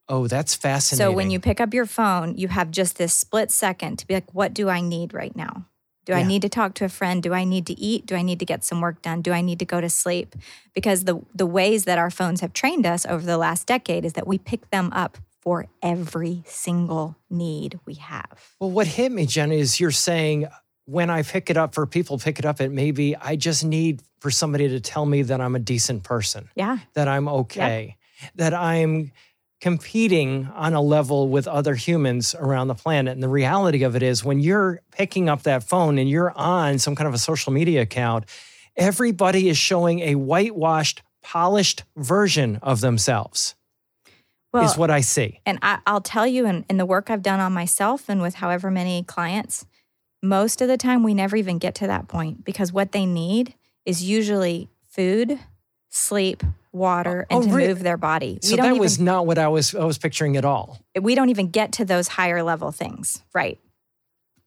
Oh, 0.09 0.27
that's 0.27 0.53
fascinating. 0.53 1.05
So 1.05 1.15
when 1.15 1.31
you 1.31 1.39
pick 1.39 1.61
up 1.61 1.73
your 1.73 1.85
phone, 1.85 2.35
you 2.35 2.49
have 2.49 2.71
just 2.71 2.97
this 2.97 3.13
split 3.13 3.49
second 3.51 3.99
to 3.99 4.07
be 4.07 4.13
like, 4.15 4.33
what 4.33 4.53
do 4.53 4.67
I 4.69 4.81
need 4.81 5.13
right 5.13 5.33
now? 5.33 5.65
Do 6.05 6.13
I 6.13 6.23
need 6.23 6.41
to 6.41 6.49
talk 6.49 6.73
to 6.75 6.85
a 6.85 6.89
friend? 6.89 7.23
Do 7.23 7.33
I 7.33 7.43
need 7.45 7.65
to 7.67 7.79
eat? 7.79 8.05
Do 8.05 8.15
I 8.15 8.21
need 8.21 8.39
to 8.39 8.45
get 8.45 8.63
some 8.63 8.81
work 8.81 9.01
done? 9.01 9.21
Do 9.21 9.31
I 9.31 9.41
need 9.41 9.59
to 9.59 9.65
go 9.65 9.79
to 9.79 9.89
sleep? 9.89 10.35
Because 10.73 11.05
the 11.05 11.21
the 11.33 11.45
ways 11.45 11.85
that 11.85 11.97
our 11.97 12.09
phones 12.09 12.41
have 12.41 12.53
trained 12.53 12.85
us 12.85 13.05
over 13.05 13.25
the 13.25 13.37
last 13.37 13.67
decade 13.67 14.03
is 14.05 14.13
that 14.13 14.27
we 14.27 14.37
pick 14.37 14.69
them 14.69 14.89
up 14.93 15.17
for 15.41 15.67
every 15.81 16.43
single 16.45 17.15
need 17.29 17.79
we 17.85 17.95
have. 17.95 18.51
Well, 18.59 18.71
what 18.71 18.87
hit 18.87 19.11
me, 19.11 19.25
Jen, 19.25 19.51
is 19.51 19.79
you're 19.79 19.91
saying 19.91 20.47
when 20.85 21.09
I 21.09 21.23
pick 21.23 21.49
it 21.49 21.57
up 21.57 21.73
for 21.73 21.85
people 21.85 22.17
pick 22.17 22.39
it 22.39 22.45
up, 22.45 22.59
it 22.61 22.71
maybe 22.71 23.15
I 23.15 23.35
just 23.35 23.63
need 23.63 24.01
for 24.19 24.31
somebody 24.31 24.69
to 24.69 24.79
tell 24.79 25.05
me 25.05 25.21
that 25.23 25.39
I'm 25.41 25.55
a 25.55 25.59
decent 25.59 26.03
person, 26.03 26.49
Yeah. 26.55 26.77
that 26.93 27.07
I'm 27.07 27.27
okay, 27.27 27.97
that 28.35 28.53
I'm 28.53 29.11
competing 29.63 30.45
on 30.55 30.73
a 30.73 30.81
level 30.81 31.29
with 31.29 31.47
other 31.47 31.73
humans 31.73 32.35
around 32.37 32.67
the 32.67 32.75
planet. 32.75 33.13
And 33.13 33.23
the 33.23 33.29
reality 33.29 33.83
of 33.83 33.95
it 33.95 34.03
is 34.03 34.21
when 34.21 34.41
you're 34.41 34.81
picking 34.91 35.29
up 35.29 35.43
that 35.43 35.63
phone 35.63 35.97
and 35.97 36.09
you're 36.09 36.37
on 36.37 36.79
some 36.79 36.97
kind 36.97 37.07
of 37.07 37.13
a 37.13 37.17
social 37.17 37.53
media 37.53 37.83
account, 37.83 38.25
everybody 38.75 39.47
is 39.47 39.57
showing 39.57 40.01
a 40.01 40.15
whitewashed, 40.15 41.01
polished 41.21 41.85
version 41.95 42.59
of 42.61 42.81
themselves, 42.81 43.55
Well, 44.51 44.65
is 44.65 44.75
what 44.75 44.91
I 44.91 44.99
see. 44.99 45.39
And 45.45 45.59
I, 45.61 45.79
I'll 45.87 46.01
tell 46.01 46.27
you, 46.27 46.45
in, 46.45 46.65
in 46.69 46.75
the 46.75 46.85
work 46.85 47.09
I've 47.09 47.23
done 47.23 47.39
on 47.39 47.53
myself 47.53 48.09
and 48.09 48.21
with 48.21 48.35
however 48.35 48.69
many 48.69 49.03
clients, 49.03 49.65
most 50.21 50.61
of 50.61 50.67
the 50.67 50.75
time 50.75 51.03
we 51.03 51.13
never 51.13 51.37
even 51.37 51.57
get 51.57 51.73
to 51.75 51.87
that 51.87 52.09
point 52.09 52.43
because 52.43 52.73
what 52.73 52.91
they 52.91 53.05
need 53.05 53.53
is 53.85 54.03
usually 54.03 54.67
food, 54.89 55.39
sleep, 55.89 56.43
water, 56.73 57.25
and 57.29 57.43
Oh, 57.43 57.47
to 57.47 57.53
re- 57.53 57.67
move 57.67 57.79
their 57.83 57.97
body. 57.97 58.39
So 58.41 58.55
that 58.57 58.65
even, 58.65 58.77
was 58.79 58.99
not 58.99 59.25
what 59.25 59.37
I 59.37 59.47
was 59.47 59.73
I 59.75 59.85
was 59.85 59.97
picturing 59.97 60.35
at 60.35 60.43
all. 60.43 60.79
we 60.99 61.15
don't 61.15 61.29
even 61.29 61.49
get 61.49 61.71
to 61.73 61.85
those 61.85 62.07
higher 62.09 62.43
level 62.43 62.71
things. 62.71 63.23
Right. 63.33 63.59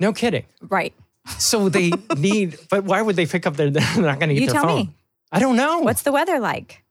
No 0.00 0.12
kidding. 0.12 0.44
Right. 0.60 0.92
So 1.38 1.68
they 1.68 1.90
need, 2.16 2.58
but 2.68 2.84
why 2.84 3.00
would 3.00 3.16
they 3.16 3.26
pick 3.26 3.46
up 3.46 3.56
their? 3.56 3.70
They're 3.76 3.82
not 4.02 4.18
going 4.18 4.28
to 4.28 4.34
get 4.34 4.40
You 4.42 4.46
their 4.48 4.54
tell 4.54 4.64
phone. 4.64 4.76
me. 4.76 4.90
I 5.32 5.38
don't 5.38 5.56
know. 5.56 5.80
What's 5.80 6.02
the 6.02 6.12
weather 6.12 6.38
like? 6.38 6.82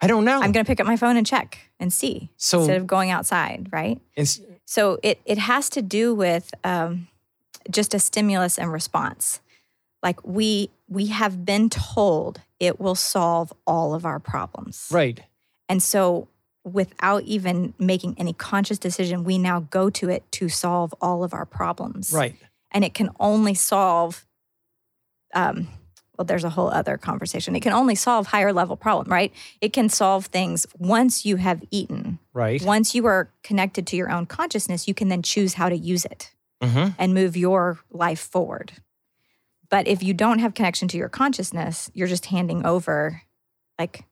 I 0.00 0.06
don't 0.06 0.24
know. 0.24 0.34
I'm 0.40 0.52
going 0.52 0.64
to 0.64 0.68
pick 0.68 0.80
up 0.80 0.86
my 0.86 0.96
phone 0.96 1.16
and 1.16 1.26
check 1.26 1.58
and 1.80 1.92
see 1.92 2.30
So- 2.36 2.58
instead 2.60 2.76
of 2.78 2.86
going 2.86 3.10
outside. 3.10 3.68
Right. 3.72 4.00
So 4.66 4.98
it 5.02 5.20
it 5.24 5.38
has 5.38 5.68
to 5.70 5.82
do 5.82 6.14
with 6.14 6.52
um, 6.64 7.08
just 7.70 7.92
a 7.94 7.98
stimulus 7.98 8.58
and 8.58 8.72
response. 8.72 9.40
Like 10.02 10.24
we 10.26 10.70
we 10.88 11.06
have 11.06 11.44
been 11.44 11.70
told 11.70 12.40
it 12.64 12.80
will 12.80 12.94
solve 12.94 13.52
all 13.66 13.94
of 13.94 14.04
our 14.04 14.20
problems, 14.20 14.88
right. 14.90 15.20
and 15.68 15.82
so 15.82 16.28
without 16.64 17.22
even 17.24 17.74
making 17.78 18.14
any 18.16 18.32
conscious 18.32 18.78
decision, 18.78 19.22
we 19.22 19.36
now 19.38 19.60
go 19.60 19.90
to 19.90 20.08
it 20.08 20.24
to 20.32 20.48
solve 20.48 20.94
all 21.00 21.22
of 21.22 21.34
our 21.34 21.44
problems, 21.44 22.12
Right. 22.12 22.36
And 22.70 22.84
it 22.84 22.92
can 22.92 23.10
only 23.20 23.54
solve. 23.54 24.26
Um, 25.32 25.68
well, 26.18 26.24
there's 26.24 26.44
a 26.44 26.50
whole 26.50 26.68
other 26.68 26.96
conversation. 26.96 27.54
It 27.54 27.60
can 27.60 27.72
only 27.72 27.94
solve 27.94 28.26
higher 28.26 28.52
level 28.52 28.76
problem, 28.76 29.12
right? 29.12 29.32
It 29.60 29.72
can 29.72 29.88
solve 29.88 30.26
things 30.26 30.66
once 30.78 31.24
you 31.24 31.36
have 31.36 31.62
eaten. 31.70 32.18
Right. 32.32 32.62
Once 32.62 32.94
you 32.94 33.06
are 33.06 33.30
connected 33.42 33.86
to 33.88 33.96
your 33.96 34.10
own 34.10 34.26
consciousness, 34.26 34.88
you 34.88 34.94
can 34.94 35.08
then 35.08 35.22
choose 35.22 35.54
how 35.54 35.68
to 35.68 35.76
use 35.76 36.04
it 36.04 36.32
hmm 36.62 36.88
and 36.98 37.14
move 37.14 37.36
your 37.36 37.78
life 37.90 38.20
forward. 38.20 38.72
But 39.74 39.88
if 39.88 40.04
you 40.04 40.14
don't 40.14 40.38
have 40.38 40.54
connection 40.54 40.86
to 40.86 40.96
your 40.96 41.08
consciousness, 41.08 41.90
you're 41.94 42.06
just 42.06 42.26
handing 42.26 42.64
over, 42.64 43.22
like, 43.76 44.04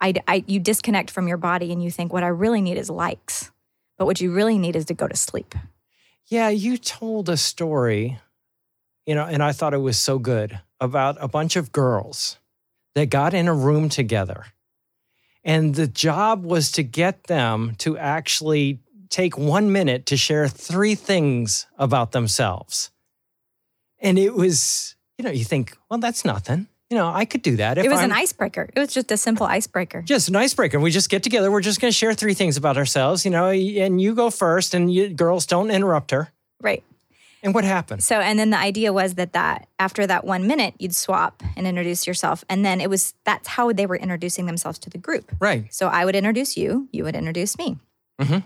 I, 0.00 0.14
I, 0.26 0.44
you 0.46 0.60
disconnect 0.60 1.10
from 1.10 1.28
your 1.28 1.36
body 1.36 1.72
and 1.72 1.82
you 1.82 1.90
think, 1.90 2.10
what 2.10 2.22
I 2.22 2.28
really 2.28 2.62
need 2.62 2.78
is 2.78 2.88
likes. 2.88 3.50
But 3.98 4.06
what 4.06 4.22
you 4.22 4.32
really 4.32 4.56
need 4.56 4.76
is 4.76 4.86
to 4.86 4.94
go 4.94 5.06
to 5.06 5.14
sleep. 5.14 5.54
Yeah, 6.28 6.48
you 6.48 6.78
told 6.78 7.28
a 7.28 7.36
story, 7.36 8.18
you 9.04 9.14
know, 9.14 9.26
and 9.26 9.42
I 9.42 9.52
thought 9.52 9.74
it 9.74 9.82
was 9.82 9.98
so 9.98 10.18
good 10.18 10.58
about 10.80 11.18
a 11.20 11.28
bunch 11.28 11.56
of 11.56 11.70
girls 11.70 12.38
that 12.94 13.10
got 13.10 13.34
in 13.34 13.46
a 13.46 13.52
room 13.52 13.90
together. 13.90 14.46
And 15.44 15.74
the 15.74 15.86
job 15.86 16.46
was 16.46 16.72
to 16.72 16.82
get 16.82 17.24
them 17.24 17.74
to 17.80 17.98
actually 17.98 18.80
take 19.10 19.36
one 19.36 19.70
minute 19.70 20.06
to 20.06 20.16
share 20.16 20.48
three 20.48 20.94
things 20.94 21.66
about 21.76 22.12
themselves. 22.12 22.90
And 24.00 24.18
it 24.18 24.34
was, 24.34 24.94
you 25.16 25.24
know, 25.24 25.30
you 25.30 25.44
think, 25.44 25.76
well, 25.90 25.98
that's 25.98 26.24
nothing. 26.24 26.68
You 26.90 26.96
know, 26.96 27.08
I 27.08 27.26
could 27.26 27.42
do 27.42 27.56
that. 27.56 27.76
If 27.76 27.84
it 27.84 27.88
was 27.90 27.98
I'm, 27.98 28.06
an 28.06 28.12
icebreaker. 28.12 28.70
It 28.74 28.78
was 28.78 28.94
just 28.94 29.12
a 29.12 29.16
simple 29.16 29.44
icebreaker. 29.46 30.00
just 30.02 30.28
an 30.28 30.36
icebreaker. 30.36 30.80
We 30.80 30.90
just 30.90 31.10
get 31.10 31.22
together. 31.22 31.50
We're 31.50 31.60
just 31.60 31.80
going 31.80 31.90
to 31.90 31.96
share 31.96 32.14
three 32.14 32.32
things 32.34 32.56
about 32.56 32.78
ourselves, 32.78 33.24
you 33.26 33.30
know, 33.30 33.50
and 33.50 34.00
you 34.00 34.14
go 34.14 34.30
first, 34.30 34.72
and 34.72 34.92
you, 34.92 35.08
girls 35.10 35.44
don't 35.44 35.70
interrupt 35.70 36.12
her. 36.12 36.32
Right. 36.62 36.82
And 37.42 37.54
what 37.54 37.64
happened? 37.64 38.02
So, 38.02 38.18
and 38.20 38.38
then 38.38 38.50
the 38.50 38.58
idea 38.58 38.92
was 38.92 39.14
that 39.14 39.32
that 39.34 39.68
after 39.78 40.06
that 40.06 40.24
one 40.24 40.46
minute, 40.46 40.74
you'd 40.78 40.94
swap 40.94 41.42
and 41.56 41.66
introduce 41.66 42.06
yourself, 42.06 42.42
and 42.48 42.64
then 42.64 42.80
it 42.80 42.88
was 42.90 43.14
that's 43.24 43.48
how 43.48 43.72
they 43.72 43.86
were 43.86 43.96
introducing 43.96 44.46
themselves 44.46 44.78
to 44.80 44.90
the 44.90 44.98
group. 44.98 45.30
Right. 45.38 45.72
So 45.72 45.88
I 45.88 46.04
would 46.04 46.16
introduce 46.16 46.56
you, 46.56 46.88
you 46.90 47.04
would 47.04 47.14
introduce 47.14 47.56
me, 47.56 47.76
mm-hmm. 48.20 48.38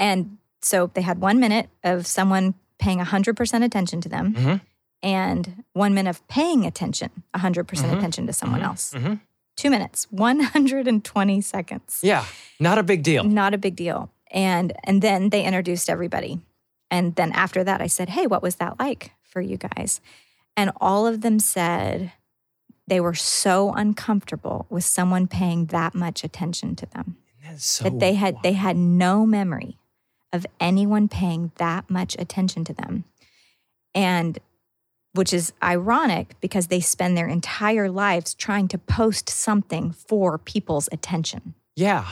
and 0.00 0.38
so 0.62 0.90
they 0.94 1.02
had 1.02 1.20
one 1.20 1.38
minute 1.38 1.68
of 1.84 2.06
someone 2.08 2.54
paying 2.78 2.98
hundred 2.98 3.36
percent 3.36 3.62
attention 3.62 4.00
to 4.00 4.08
them, 4.08 4.34
Mhm. 4.34 4.60
And 5.04 5.62
one 5.74 5.94
minute 5.94 6.10
of 6.10 6.26
paying 6.28 6.64
attention, 6.64 7.10
hundred 7.36 7.68
percent 7.68 7.92
Mhm. 7.92 7.98
attention 7.98 8.26
to 8.26 8.32
someone 8.32 8.60
Mhm. 8.60 8.64
else. 8.64 8.94
Mhm. 8.94 9.20
Two 9.56 9.70
minutes, 9.70 10.06
one 10.10 10.40
hundred 10.40 10.88
and 10.88 11.04
twenty 11.04 11.40
seconds. 11.40 12.00
Yeah. 12.02 12.24
Not 12.58 12.78
a 12.78 12.82
big 12.82 13.02
deal. 13.04 13.22
Not 13.22 13.54
a 13.54 13.58
big 13.58 13.76
deal. 13.76 14.10
And 14.32 14.72
and 14.84 15.00
then 15.02 15.28
they 15.30 15.44
introduced 15.44 15.88
everybody. 15.90 16.40
And 16.90 17.14
then 17.16 17.30
after 17.32 17.62
that 17.64 17.80
I 17.80 17.86
said, 17.86 18.08
"Hey, 18.08 18.26
what 18.26 18.42
was 18.42 18.56
that 18.56 18.80
like 18.80 19.12
for 19.22 19.40
you 19.40 19.56
guys?" 19.58 20.00
And 20.56 20.72
all 20.80 21.06
of 21.06 21.20
them 21.20 21.38
said 21.38 22.12
they 22.86 23.00
were 23.00 23.14
so 23.14 23.72
uncomfortable 23.72 24.66
with 24.70 24.84
someone 24.84 25.26
paying 25.26 25.66
that 25.66 25.94
much 25.94 26.24
attention 26.24 26.76
to 26.76 26.86
them. 26.86 27.16
That's 27.42 27.64
so 27.64 27.84
that 27.84 27.98
they 28.00 28.14
had 28.14 28.36
they 28.42 28.52
had 28.54 28.76
no 28.76 29.26
memory 29.26 29.76
of 30.32 30.46
anyone 30.58 31.08
paying 31.08 31.52
that 31.56 31.88
much 31.90 32.16
attention 32.18 32.64
to 32.64 32.72
them. 32.74 33.04
And 33.94 34.38
which 35.14 35.32
is 35.32 35.52
ironic 35.62 36.34
because 36.40 36.66
they 36.66 36.80
spend 36.80 37.16
their 37.16 37.28
entire 37.28 37.88
lives 37.90 38.34
trying 38.34 38.68
to 38.68 38.78
post 38.78 39.28
something 39.30 39.92
for 39.92 40.38
people's 40.38 40.88
attention. 40.92 41.54
Yeah. 41.76 42.06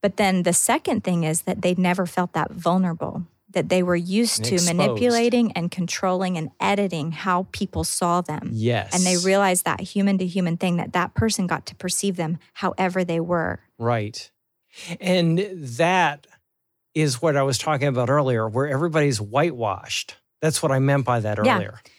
But 0.00 0.16
then 0.16 0.42
the 0.42 0.52
second 0.52 1.04
thing 1.04 1.24
is 1.24 1.42
that 1.42 1.62
they 1.62 1.74
never 1.74 2.06
felt 2.06 2.32
that 2.32 2.50
vulnerable, 2.50 3.26
that 3.50 3.68
they 3.68 3.82
were 3.82 3.96
used 3.96 4.40
And 4.40 4.46
to 4.46 4.54
exposed. 4.54 4.76
manipulating 4.76 5.52
and 5.52 5.70
controlling 5.70 6.36
and 6.36 6.50
editing 6.58 7.12
how 7.12 7.46
people 7.52 7.84
saw 7.84 8.20
them. 8.20 8.50
Yes. 8.52 8.92
And 8.94 9.04
they 9.04 9.16
realized 9.24 9.64
that 9.64 9.80
human 9.80 10.18
to 10.18 10.26
human 10.26 10.56
thing 10.56 10.76
that 10.78 10.92
that 10.94 11.14
person 11.14 11.46
got 11.46 11.66
to 11.66 11.76
perceive 11.76 12.16
them 12.16 12.38
however 12.54 13.04
they 13.04 13.20
were. 13.20 13.60
Right. 13.78 14.30
And 15.00 15.38
that 15.78 16.26
is 16.94 17.22
what 17.22 17.36
I 17.36 17.42
was 17.42 17.58
talking 17.58 17.86
about 17.88 18.10
earlier, 18.10 18.48
where 18.48 18.68
everybody's 18.68 19.20
whitewashed. 19.20 20.16
That's 20.40 20.62
what 20.62 20.72
I 20.72 20.80
meant 20.80 21.04
by 21.04 21.20
that 21.20 21.38
earlier. 21.38 21.78
Yeah. 21.84 21.91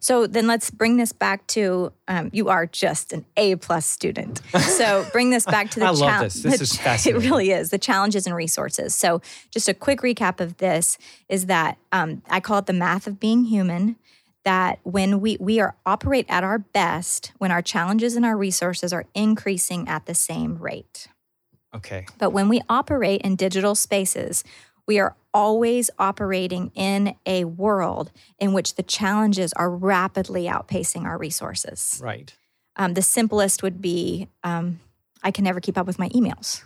So 0.00 0.26
then 0.26 0.46
let's 0.46 0.70
bring 0.70 0.96
this 0.96 1.12
back 1.12 1.46
to 1.48 1.92
um, 2.08 2.30
you 2.32 2.48
are 2.48 2.66
just 2.66 3.12
an 3.12 3.24
A 3.36 3.56
plus 3.56 3.86
student. 3.86 4.40
So 4.78 5.04
bring 5.12 5.30
this 5.30 5.44
back 5.44 5.70
to 5.70 5.80
the 5.80 5.86
I 5.86 5.90
love 5.90 6.20
this. 6.20 6.42
This 6.42 6.58
the 6.58 6.62
is 6.62 6.76
fascinating. 6.76 7.22
It 7.22 7.30
really 7.30 7.50
is 7.50 7.70
the 7.70 7.78
challenges 7.78 8.26
and 8.26 8.36
resources. 8.36 8.94
So 8.94 9.20
just 9.50 9.68
a 9.68 9.74
quick 9.74 10.00
recap 10.02 10.40
of 10.40 10.58
this 10.58 10.98
is 11.28 11.46
that 11.46 11.78
um, 11.90 12.22
I 12.30 12.38
call 12.38 12.58
it 12.58 12.66
the 12.66 12.72
math 12.72 13.06
of 13.06 13.18
being 13.18 13.44
human. 13.44 13.96
That 14.44 14.78
when 14.84 15.20
we 15.20 15.36
we 15.40 15.58
are 15.58 15.74
operate 15.84 16.26
at 16.28 16.44
our 16.44 16.58
best 16.58 17.32
when 17.38 17.50
our 17.50 17.60
challenges 17.60 18.14
and 18.14 18.24
our 18.24 18.36
resources 18.36 18.92
are 18.92 19.04
increasing 19.14 19.88
at 19.88 20.06
the 20.06 20.14
same 20.14 20.58
rate. 20.58 21.08
Okay. 21.74 22.06
But 22.18 22.30
when 22.30 22.48
we 22.48 22.62
operate 22.68 23.22
in 23.22 23.36
digital 23.36 23.74
spaces, 23.74 24.42
we 24.88 24.98
are 24.98 25.14
always 25.32 25.90
operating 25.98 26.72
in 26.74 27.14
a 27.26 27.44
world 27.44 28.10
in 28.40 28.52
which 28.52 28.74
the 28.74 28.82
challenges 28.82 29.52
are 29.52 29.70
rapidly 29.70 30.46
outpacing 30.46 31.04
our 31.04 31.16
resources. 31.16 32.00
Right. 32.02 32.34
Um, 32.74 32.94
the 32.94 33.02
simplest 33.02 33.62
would 33.62 33.80
be 33.80 34.26
um, 34.42 34.80
I 35.22 35.30
can 35.30 35.44
never 35.44 35.60
keep 35.60 35.76
up 35.78 35.86
with 35.86 35.98
my 35.98 36.08
emails. 36.08 36.64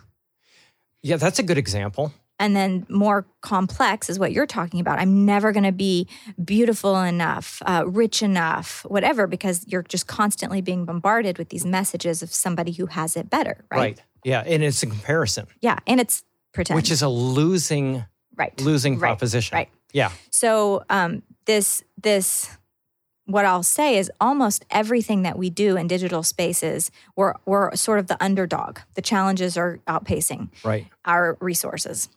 Yeah, 1.01 1.17
that's 1.17 1.37
a 1.37 1.43
good 1.43 1.57
example. 1.57 2.13
And 2.39 2.55
then 2.55 2.85
more 2.89 3.27
complex 3.41 4.09
is 4.09 4.17
what 4.17 4.31
you're 4.31 4.47
talking 4.47 4.79
about. 4.79 4.99
I'm 4.99 5.25
never 5.25 5.51
going 5.51 5.65
to 5.65 5.71
be 5.71 6.07
beautiful 6.43 6.99
enough, 6.99 7.61
uh, 7.65 7.83
rich 7.85 8.23
enough, 8.23 8.85
whatever, 8.87 9.27
because 9.27 9.65
you're 9.67 9.83
just 9.83 10.07
constantly 10.07 10.61
being 10.61 10.85
bombarded 10.85 11.37
with 11.37 11.49
these 11.49 11.65
messages 11.65 12.23
of 12.23 12.33
somebody 12.33 12.71
who 12.71 12.87
has 12.87 13.15
it 13.15 13.29
better, 13.29 13.65
right? 13.69 13.79
Right. 13.79 14.03
Yeah. 14.23 14.43
And 14.45 14.63
it's 14.63 14.81
a 14.81 14.87
comparison, 14.87 15.47
Yeah, 15.61 15.77
and 15.85 15.99
it's 15.99 16.23
pretend, 16.53 16.75
which 16.75 16.89
is 16.89 17.01
a 17.01 17.09
losing 17.09 18.05
right, 18.35 18.59
losing 18.61 18.93
Right, 18.99 19.09
proposition. 19.09 19.55
right. 19.55 19.69
Yeah. 19.93 20.11
So 20.31 20.83
um, 20.89 21.21
this 21.45 21.83
this 22.01 22.49
what 23.25 23.45
I'll 23.45 23.63
say 23.63 23.97
is 23.97 24.11
almost 24.19 24.65
everything 24.69 25.21
that 25.23 25.37
we 25.37 25.49
do 25.49 25.77
in 25.77 25.87
digital 25.87 26.23
spaces, 26.23 26.91
we're 27.15 27.35
we're 27.45 27.73
sort 27.75 27.99
of 27.99 28.07
the 28.07 28.21
underdog. 28.23 28.79
The 28.95 29.01
challenges 29.01 29.55
are 29.57 29.79
outpacing 29.87 30.49
Right. 30.63 30.87
our 31.05 31.37
resources, 31.39 32.09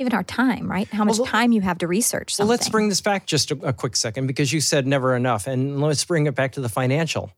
even 0.00 0.12
our 0.14 0.24
time. 0.24 0.68
Right? 0.70 0.88
How 0.88 1.04
much 1.04 1.18
Well, 1.18 1.26
time 1.26 1.52
you 1.52 1.60
have 1.60 1.78
to 1.78 1.86
research 1.86 2.34
Well, 2.38 2.48
let's 2.48 2.68
bring 2.68 2.88
this 2.88 3.00
back 3.00 3.26
just 3.26 3.50
a, 3.52 3.58
a 3.68 3.72
quick 3.72 3.94
second 3.94 4.26
because 4.26 4.52
you 4.52 4.60
said 4.60 4.86
never 4.86 5.14
enough. 5.14 5.46
And 5.46 5.80
let's 5.80 6.04
bring 6.04 6.26
it 6.26 6.34
back 6.34 6.52
to 6.52 6.60
the 6.60 6.68
financial. 6.68 7.30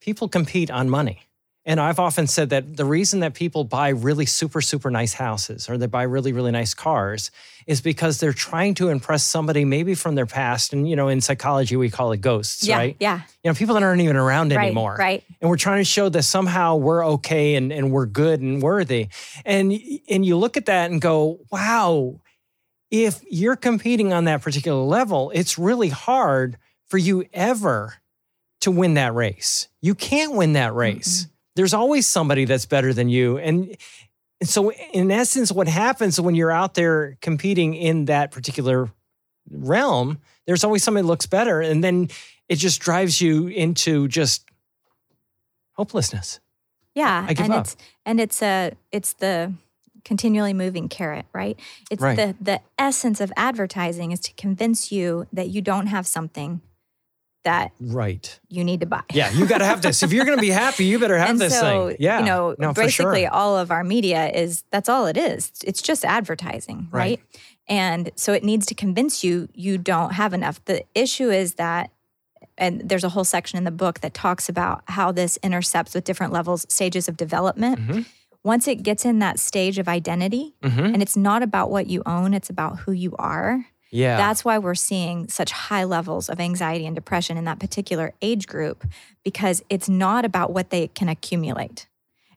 People 0.00 0.28
compete 0.28 0.70
on 0.70 0.88
money. 0.90 1.20
And 1.64 1.78
I've 1.78 2.00
often 2.00 2.26
said 2.26 2.50
that 2.50 2.76
the 2.76 2.84
reason 2.84 3.20
that 3.20 3.34
people 3.34 3.62
buy 3.62 3.90
really 3.90 4.26
super, 4.26 4.60
super 4.60 4.90
nice 4.90 5.12
houses 5.14 5.68
or 5.70 5.78
they 5.78 5.86
buy 5.86 6.02
really, 6.02 6.32
really 6.32 6.50
nice 6.50 6.74
cars 6.74 7.30
is 7.68 7.80
because 7.80 8.18
they're 8.18 8.32
trying 8.32 8.74
to 8.74 8.88
impress 8.88 9.22
somebody 9.22 9.64
maybe 9.64 9.94
from 9.94 10.16
their 10.16 10.26
past. 10.26 10.72
And, 10.72 10.88
you 10.90 10.96
know, 10.96 11.06
in 11.06 11.20
psychology, 11.20 11.76
we 11.76 11.88
call 11.88 12.10
it 12.10 12.20
ghosts, 12.20 12.66
yeah, 12.66 12.76
right? 12.78 12.96
yeah, 12.98 13.20
You 13.44 13.50
know, 13.50 13.54
people 13.54 13.74
that 13.74 13.84
aren't 13.84 14.00
even 14.00 14.16
around 14.16 14.50
right, 14.52 14.64
anymore. 14.66 14.96
right. 14.98 15.22
and 15.40 15.48
we're 15.48 15.56
trying 15.56 15.78
to 15.78 15.84
show 15.84 16.08
that 16.08 16.24
somehow 16.24 16.74
we're 16.74 17.06
okay 17.06 17.54
and, 17.54 17.72
and 17.72 17.92
we're 17.92 18.06
good 18.06 18.40
and 18.40 18.60
worthy 18.60 19.08
and 19.44 19.72
and 20.08 20.26
you 20.26 20.36
look 20.36 20.56
at 20.56 20.66
that 20.66 20.90
and 20.90 21.00
go 21.00 21.38
wow 21.50 22.20
if 22.90 23.22
you're 23.30 23.56
competing 23.56 24.12
on 24.12 24.24
that 24.24 24.42
particular 24.42 24.82
level 24.82 25.30
it's 25.34 25.58
really 25.58 25.88
hard 25.88 26.58
for 26.88 26.98
you 26.98 27.24
ever 27.32 27.94
to 28.60 28.70
win 28.70 28.94
that 28.94 29.14
race 29.14 29.68
you 29.80 29.94
can't 29.94 30.32
win 30.34 30.52
that 30.54 30.74
race 30.74 31.26
there's 31.56 31.74
always 31.74 32.06
somebody 32.06 32.44
that's 32.44 32.66
better 32.66 32.92
than 32.94 33.08
you 33.08 33.38
and 33.38 33.76
so 34.42 34.72
in 34.72 35.10
essence 35.10 35.52
what 35.52 35.68
happens 35.68 36.20
when 36.20 36.34
you're 36.34 36.50
out 36.52 36.74
there 36.74 37.16
competing 37.20 37.74
in 37.74 38.06
that 38.06 38.30
particular 38.30 38.90
realm 39.50 40.18
there's 40.46 40.64
always 40.64 40.82
somebody 40.82 41.02
that 41.02 41.08
looks 41.08 41.26
better 41.26 41.60
and 41.60 41.82
then 41.84 42.08
it 42.48 42.56
just 42.56 42.80
drives 42.80 43.20
you 43.20 43.46
into 43.48 44.08
just 44.08 44.44
hopelessness 45.72 46.40
Yeah, 46.94 47.26
I 47.28 47.32
give 47.34 47.44
and 47.46 47.54
up. 47.54 47.64
it's 47.66 47.76
and 48.04 48.20
it's 48.20 48.42
a 48.42 48.72
it's 48.90 49.14
the 49.14 49.52
continually 50.04 50.52
moving 50.52 50.88
carrot, 50.88 51.26
right? 51.32 51.58
It's 51.90 52.02
Right. 52.02 52.16
the 52.16 52.34
the 52.40 52.60
essence 52.78 53.20
of 53.20 53.32
advertising 53.36 54.12
is 54.12 54.20
to 54.20 54.32
convince 54.34 54.90
you 54.92 55.26
that 55.32 55.48
you 55.48 55.62
don't 55.62 55.86
have 55.86 56.06
something 56.06 56.60
that 57.44 57.72
right 57.80 58.38
you 58.48 58.62
need 58.64 58.80
to 58.80 58.86
buy. 58.86 59.02
yeah 59.12 59.30
you 59.32 59.46
got 59.46 59.58
to 59.58 59.64
have 59.64 59.82
this 59.82 60.02
if 60.02 60.12
you're 60.12 60.24
going 60.24 60.36
to 60.38 60.40
be 60.42 60.50
happy 60.64 60.84
you 60.84 60.98
better 60.98 61.18
have 61.18 61.30
and 61.30 61.40
this 61.40 61.58
so, 61.58 61.88
thing 61.88 61.96
yeah 61.98 62.20
you 62.20 62.24
know, 62.24 62.54
no, 62.58 62.72
basically 62.72 63.22
sure. 63.22 63.30
all 63.32 63.56
of 63.58 63.70
our 63.70 63.82
media 63.84 64.28
is 64.30 64.62
that's 64.70 64.88
all 64.88 65.06
it 65.06 65.16
is. 65.16 65.50
It's 65.64 65.82
just 65.82 66.04
advertising, 66.04 66.88
Right. 66.90 67.18
right? 67.18 67.40
And 67.68 68.10
so 68.16 68.32
it 68.32 68.42
needs 68.44 68.66
to 68.66 68.74
convince 68.74 69.22
you 69.24 69.48
you 69.54 69.78
don't 69.78 70.12
have 70.12 70.32
enough. 70.34 70.64
The 70.66 70.84
issue 70.94 71.30
is 71.30 71.54
that 71.54 71.90
and 72.58 72.82
there's 72.88 73.04
a 73.04 73.08
whole 73.08 73.24
section 73.24 73.56
in 73.56 73.64
the 73.64 73.70
book 73.70 74.00
that 74.00 74.14
talks 74.14 74.48
about 74.48 74.82
how 74.86 75.10
this 75.12 75.38
intercepts 75.42 75.94
with 75.94 76.04
different 76.04 76.32
levels 76.32 76.66
stages 76.68 77.08
of 77.08 77.16
development. 77.16 77.78
Mhm. 77.80 78.06
Once 78.44 78.66
it 78.68 78.82
gets 78.82 79.04
in 79.04 79.20
that 79.20 79.38
stage 79.38 79.78
of 79.78 79.88
identity, 79.88 80.54
Mhm. 80.62 80.92
and 80.94 81.00
it's 81.02 81.16
not 81.16 81.42
about 81.42 81.70
what 81.70 81.86
you 81.86 82.02
own, 82.06 82.34
it's 82.34 82.50
about 82.50 82.80
who 82.80 82.92
you 82.92 83.14
are. 83.18 83.66
Yeah 83.92 84.16
That's 84.16 84.44
why 84.44 84.58
we're 84.58 84.74
seeing 84.74 85.28
such 85.28 85.52
high 85.52 85.84
levels 85.84 86.28
of 86.28 86.40
anxiety 86.40 86.86
and 86.86 86.96
depression 86.96 87.36
in 87.36 87.44
that 87.44 87.60
particular 87.60 88.12
age 88.20 88.48
group 88.48 88.84
because 89.22 89.62
it's 89.68 89.88
not 89.88 90.24
about 90.24 90.52
what 90.52 90.70
they 90.70 90.88
can 90.88 91.08
accumulate. 91.08 91.86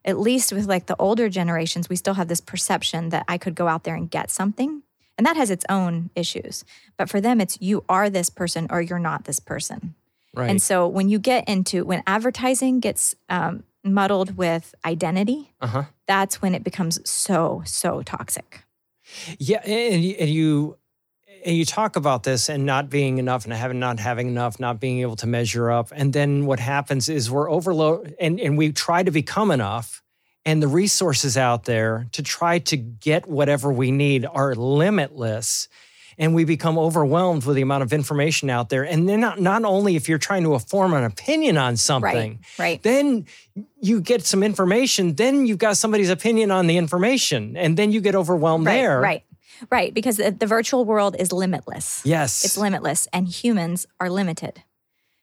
At 0.04 0.20
least 0.20 0.54
with 0.54 0.68
like 0.68 0.86
the 0.86 0.96
older 1.00 1.30
generations, 1.30 1.90
we 1.90 1.96
still 1.96 2.14
have 2.14 2.28
this 2.28 2.42
perception 2.42 3.10
that 3.10 3.26
I 3.28 3.40
could 3.40 3.56
go 3.56 3.68
out 3.68 3.86
there 3.86 3.96
and 3.96 4.12
get 4.12 4.30
something. 4.30 4.84
And 5.18 5.26
that 5.26 5.38
has 5.38 5.50
its 5.50 5.66
own 5.70 6.12
issues. 6.14 6.64
But 6.98 7.10
for 7.10 7.20
them, 7.20 7.42
it's 7.42 7.58
you 7.60 7.84
are 7.90 8.10
this 8.10 8.30
person 8.30 8.68
or 8.70 8.82
you're 8.82 9.00
not 9.00 9.24
this 9.24 9.40
person. 9.40 9.96
Right. 10.36 10.50
And 10.50 10.62
so 10.62 10.88
when 10.88 11.10
you 11.10 11.18
get 11.18 11.48
into 11.48 11.86
when 11.86 12.04
advertising 12.06 12.82
gets 12.82 13.16
um, 13.30 13.64
muddled 13.84 14.38
with 14.38 14.76
identity, 14.84 15.54
uh 15.62 15.68
huh. 15.68 15.84
that's 16.08 16.42
when 16.42 16.54
it 16.54 16.64
becomes 16.64 17.00
so 17.10 17.64
so 17.66 18.02
toxic. 18.02 18.64
Yeah, 19.40 19.62
and 19.66 20.04
and 20.04 20.30
you 20.30 20.78
and 21.46 21.56
you 21.56 21.64
talk 21.64 21.96
about 21.96 22.24
this 22.24 22.50
and 22.50 22.66
not 22.66 22.90
being 22.90 23.20
enough 23.20 23.46
and 23.46 23.54
having 23.54 23.80
not 23.80 24.00
having 24.00 24.28
enough, 24.28 24.60
not 24.60 24.80
being 24.80 25.00
able 25.00 25.16
to 25.18 25.28
measure 25.28 25.70
up, 25.72 25.92
and 25.96 26.12
then 26.12 26.46
what 26.46 26.60
happens 26.60 27.08
is 27.08 27.30
we're 27.30 27.50
overload 27.50 28.16
and 28.20 28.40
and 28.40 28.58
we 28.58 28.72
try 28.72 29.04
to 29.04 29.12
become 29.12 29.52
enough, 29.52 30.02
and 30.44 30.62
the 30.62 30.68
resources 30.68 31.38
out 31.38 31.66
there 31.66 32.08
to 32.14 32.24
try 32.24 32.60
to 32.60 32.78
get 32.78 33.28
whatever 33.28 33.72
we 33.72 33.92
need 33.92 34.26
are 34.26 34.56
limitless. 34.56 35.68
And 36.18 36.34
we 36.34 36.46
become 36.46 36.78
overwhelmed 36.80 37.44
with 37.46 37.58
the 37.58 37.62
amount 37.62 37.84
of 37.84 37.92
information 37.92 38.50
out 38.50 38.70
there. 38.70 38.84
And 38.84 39.10
then 39.10 39.20
not, 39.20 39.42
not 39.42 39.66
only 39.66 39.98
if 39.98 40.08
you're 40.08 40.18
trying 40.18 40.44
to 40.44 40.58
form 40.60 40.94
an 40.94 41.04
opinion 41.04 41.58
on 41.58 41.76
something, 41.76 42.40
Right. 42.58 42.66
Right. 42.70 42.84
then 42.84 43.26
you 43.82 44.00
get 44.00 44.26
some 44.26 44.42
information, 44.42 45.16
then 45.16 45.46
you've 45.46 45.58
got 45.58 45.76
somebody's 45.76 46.10
opinion 46.10 46.52
on 46.52 46.68
the 46.68 46.78
information, 46.78 47.58
and 47.58 47.76
then 47.76 47.92
you 47.92 48.00
get 48.00 48.16
overwhelmed 48.16 48.66
right. 48.66 48.76
there. 48.76 49.02
Right. 49.02 49.24
Right. 49.72 49.94
Because 49.94 50.18
the, 50.18 50.32
the 50.32 50.48
virtual 50.48 50.86
world 50.86 51.16
is 51.20 51.32
limitless. 51.32 52.02
Yes. 52.06 52.44
It's 52.44 52.58
limitless, 52.58 53.08
and 53.14 53.28
humans 53.28 53.88
are 54.00 54.10
limited. 54.10 54.64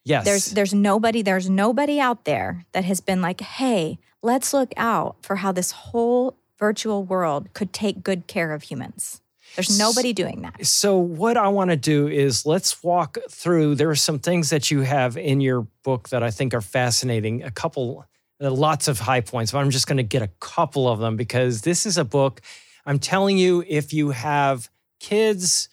yes. 0.04 0.24
There's 0.24 0.46
there's 0.52 0.74
nobody 0.74 1.22
there's 1.22 1.48
nobody 1.50 2.00
out 2.00 2.24
there 2.24 2.64
that 2.72 2.84
has 2.84 3.00
been 3.00 3.20
like, 3.20 3.40
hey, 3.40 3.98
let's 4.22 4.52
look 4.52 4.72
out 4.76 5.16
for 5.22 5.36
how 5.36 5.52
this 5.52 5.72
whole 5.72 6.36
virtual 6.58 7.02
world 7.04 7.52
could 7.54 7.72
take 7.72 8.04
good 8.04 8.26
care 8.26 8.52
of 8.52 8.62
humans. 8.64 9.20
There's 9.56 9.78
nobody 9.78 10.12
doing 10.14 10.42
that. 10.42 10.64
so 10.64 10.96
what 10.96 11.36
I 11.36 11.48
want 11.48 11.70
to 11.70 11.76
do 11.76 12.08
is 12.08 12.46
let's 12.46 12.82
walk 12.82 13.18
through. 13.28 13.74
There 13.74 13.90
are 13.90 13.94
some 13.94 14.18
things 14.18 14.48
that 14.48 14.70
you 14.70 14.80
have 14.80 15.16
in 15.18 15.42
your 15.42 15.66
book 15.82 16.08
that 16.08 16.22
I 16.22 16.30
think 16.30 16.54
are 16.54 16.62
fascinating. 16.62 17.42
A 17.42 17.50
couple, 17.50 18.06
uh, 18.40 18.50
lots 18.50 18.88
of 18.88 18.98
high 19.00 19.20
points, 19.20 19.52
but 19.52 19.58
I'm 19.58 19.68
just 19.70 19.86
going 19.86 19.98
to 19.98 20.02
get 20.02 20.22
a 20.22 20.30
couple 20.40 20.88
of 20.88 21.00
them 21.00 21.16
because 21.16 21.62
this 21.62 21.84
is 21.84 21.98
a 21.98 22.04
book. 22.04 22.40
I'm 22.84 22.98
telling 22.98 23.38
you, 23.38 23.64
if 23.66 23.92
you 23.92 24.10
have 24.10 24.68
kids 25.00 25.68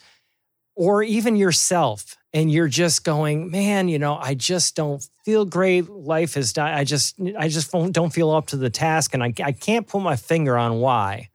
or 0.75 1.03
even 1.03 1.35
yourself, 1.35 2.15
and 2.31 2.51
you're 2.51 2.67
just 2.67 3.03
going, 3.03 3.49
man, 3.49 3.87
you 3.89 3.97
know, 3.97 4.15
I 4.15 4.35
just 4.35 4.75
don't 4.75 5.05
feel 5.25 5.45
great. 5.45 5.89
Life 5.89 6.37
is, 6.37 6.57
I 6.57 6.83
just, 6.83 7.19
I 7.37 7.47
just 7.47 7.71
don't 7.71 8.13
feel 8.13 8.29
up 8.29 8.47
to 8.47 8.57
the 8.57 8.69
task, 8.69 9.13
and 9.13 9.23
I, 9.23 9.33
I 9.43 9.51
can't 9.51 9.87
put 9.87 10.01
my 10.01 10.15
finger 10.15 10.57
on 10.57 10.79
why. 10.79 11.29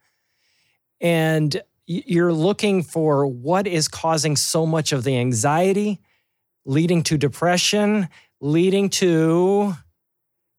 And 1.01 1.61
you're 1.87 2.33
looking 2.33 2.83
for 2.83 3.27
what 3.27 3.67
is 3.67 3.89
causing 3.89 4.37
so 4.37 4.65
much 4.67 4.93
of 4.93 5.05
the 5.05 5.19
anxiety, 5.19 6.01
leading 6.65 7.03
to 7.03 7.19
depression, 7.19 8.09
leading 8.41 8.89
to 8.91 9.75